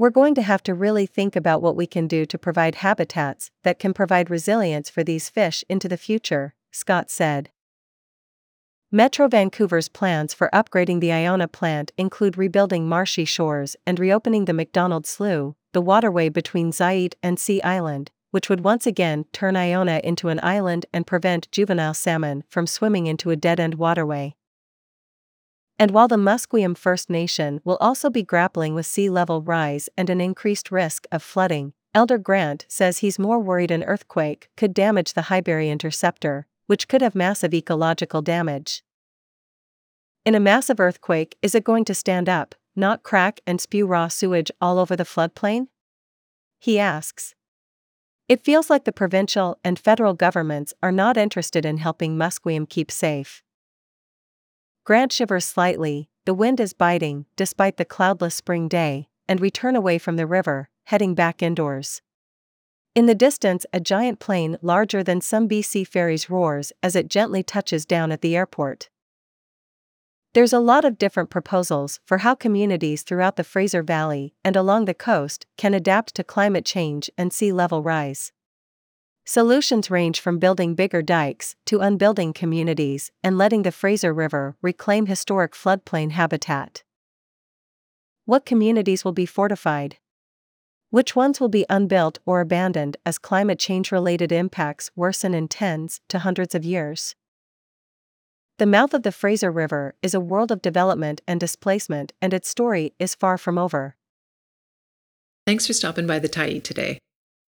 We're 0.01 0.09
going 0.09 0.35
to 0.37 0.43
have 0.43 0.63
to 0.63 0.73
really 0.73 1.05
think 1.05 1.37
about 1.37 1.61
what 1.61 1.77
we 1.77 1.87
can 1.87 2.07
do 2.07 2.25
to 2.25 2.39
provide 2.39 2.77
habitats 2.77 3.51
that 3.65 3.79
can 3.79 3.93
provide 3.93 4.31
resilience 4.31 4.89
for 4.89 5.05
these 5.05 5.29
fish 5.29 5.63
into 5.69 5.89
the 5.89 5.99
future, 5.99 6.55
Scott 6.71 7.11
said. 7.11 7.51
Metro 8.91 9.29
Vancouver's 9.29 9.91
plans 9.91 10.33
for 10.33 10.49
upgrading 10.55 11.01
the 11.01 11.13
Iona 11.13 11.47
plant 11.49 11.93
include 11.99 12.39
rebuilding 12.39 12.89
marshy 12.89 13.27
shores 13.27 13.77
and 13.87 14.01
reopening 14.01 14.47
the 14.47 14.55
McDonald 14.55 15.07
Slough, 15.07 15.55
the 15.75 15.83
waterway 15.83 16.31
between 16.31 16.73
xʷəyeyət 16.73 17.13
and 17.23 17.39
Sea 17.39 17.61
Island, 17.61 18.11
which 18.31 18.49
would 18.49 18.65
once 18.65 18.87
again 18.87 19.27
turn 19.35 19.55
Iona 19.55 20.01
into 20.03 20.31
an 20.31 20.41
island 20.43 20.87
and 20.95 21.07
prevent 21.07 21.53
juvenile 21.53 21.93
salmon 21.93 22.43
from 22.49 22.67
swimming 22.67 23.07
into 23.07 23.29
a 23.29 23.37
dead 23.37 23.61
end 23.61 23.75
waterway. 23.75 24.35
And 25.81 25.93
while 25.93 26.09
the 26.09 26.17
Musqueam 26.17 26.77
First 26.77 27.09
Nation 27.09 27.63
will 27.65 27.79
also 27.81 28.11
be 28.11 28.23
grappling 28.23 28.75
with 28.75 28.85
sea 28.85 29.09
level 29.09 29.41
rise 29.41 29.89
and 29.97 30.11
an 30.11 30.21
increased 30.21 30.71
risk 30.71 31.07
of 31.11 31.23
flooding, 31.23 31.73
Elder 31.95 32.19
Grant 32.19 32.67
says 32.69 32.99
he's 32.99 33.19
more 33.19 33.39
worried 33.41 33.71
an 33.71 33.83
earthquake 33.85 34.51
could 34.59 34.75
damage 34.75 35.15
the 35.15 35.23
Highbury 35.23 35.71
Interceptor, 35.71 36.47
which 36.67 36.87
could 36.87 37.01
have 37.01 37.15
massive 37.15 37.55
ecological 37.55 38.21
damage. 38.21 38.85
In 40.27 40.35
a 40.35 40.41
massive 40.41 40.81
earthquake, 40.81 41.39
is 41.41 41.55
it 41.55 41.65
going 41.65 41.87
to 41.87 41.95
stand 41.95 42.29
up, 42.29 42.55
not 42.77 43.03
crack 43.03 43.41
and 43.47 43.59
spew 43.59 43.87
raw 43.87 44.09
sewage 44.09 44.51
all 44.61 44.79
over 44.79 44.95
the 44.95 45.05
floodplain? 45.05 45.69
He 46.59 46.79
asks. 46.79 47.35
It 48.29 48.45
feels 48.45 48.69
like 48.69 48.85
the 48.85 48.93
provincial 48.93 49.59
and 49.65 49.79
federal 49.79 50.13
governments 50.13 50.75
are 50.83 50.93
not 50.93 51.17
interested 51.17 51.65
in 51.65 51.79
helping 51.79 52.19
Musqueam 52.19 52.69
keep 52.69 52.91
safe. 52.91 53.43
Grant 54.85 55.13
shivers 55.13 55.45
slightly, 55.45 56.09
the 56.25 56.35
wind 56.35 56.59
is 56.59 56.73
biting, 56.73 57.27
despite 57.37 57.77
the 57.77 57.85
cloudless 57.85 58.35
spring 58.35 58.67
day, 58.67 59.09
and 59.29 59.39
we 59.39 59.51
turn 59.51 59.77
away 59.77 59.99
from 59.99 60.17
the 60.17 60.27
river, 60.27 60.69
heading 60.85 61.15
back 61.15 61.43
indoors. 61.43 62.03
In 62.95 63.07
the 63.07 63.15
distance, 63.15 63.65
a 63.73 63.79
giant 63.79 64.19
plane 64.19 64.59
larger 64.63 65.05
than 65.05 65.21
some 65.21 65.49
BC 65.49 65.87
ferries 65.87 66.29
roars 66.29 66.73
as 66.83 66.97
it 66.97 67.09
gently 67.09 67.43
touches 67.43 67.87
down 67.87 68.11
at 68.11 68.21
the 68.21 68.35
airport. 68.35 68.89
There's 70.33 70.53
a 70.53 70.61
lot 70.61 70.85
of 70.85 70.99
different 70.99 71.29
proposals 71.29 72.01
for 72.05 72.19
how 72.19 72.35
communities 72.35 73.03
throughout 73.03 73.37
the 73.37 73.45
Fraser 73.45 73.83
Valley 73.83 74.35
and 74.45 74.57
along 74.57 74.87
the 74.87 74.95
coast 74.95 75.47
can 75.57 75.75
adapt 75.75 76.15
to 76.15 76.25
climate 76.25 76.65
change 76.65 77.11
and 77.19 77.33
sea 77.33 77.53
level 77.53 77.83
rise. 77.83 78.33
Solutions 79.33 79.93
range 79.93 80.19
from 80.19 80.41
building 80.41 80.75
bigger 80.75 81.03
dikes 81.03 81.55
to 81.65 81.79
unbuilding 81.79 82.33
communities 82.33 83.13
and 83.23 83.39
letting 83.39 83.63
the 83.63 83.71
Fraser 83.71 84.13
River 84.13 84.57
reclaim 84.61 85.07
historic 85.07 85.53
floodplain 85.53 86.11
habitat. 86.11 86.83
What 88.25 88.45
communities 88.45 89.05
will 89.05 89.13
be 89.13 89.27
fortified? 89.27 89.99
Which 90.91 91.15
ones 91.15 91.39
will 91.39 91.49
be 91.49 91.65
unbuilt 91.71 92.19
or 92.27 92.41
abandoned 92.41 92.97
as 93.07 93.19
climate 93.19 93.61
change 93.61 93.93
related 93.93 94.33
impacts 94.33 94.91
worsen 94.97 95.33
in 95.33 95.47
tens 95.47 96.01
to 96.09 96.19
hundreds 96.19 96.57
of 96.57 96.65
years? 96.65 97.15
The 98.59 98.67
mouth 98.67 98.95
of 98.95 99.05
the 99.05 99.13
Fraser 99.13 99.53
River 99.53 99.95
is 100.03 100.13
a 100.13 100.19
world 100.19 100.51
of 100.51 100.61
development 100.61 101.21
and 101.29 101.39
displacement, 101.39 102.13
and 102.21 102.35
its 102.35 102.49
story 102.49 102.95
is 102.99 103.15
far 103.15 103.39
from 103.39 103.59
over. 103.59 103.95
Thanks 105.47 105.69
for 105.69 105.73
stopping 105.73 106.09
by 106.09 106.19
the 106.19 106.29
Tyee 106.29 106.61
today. 106.61 106.99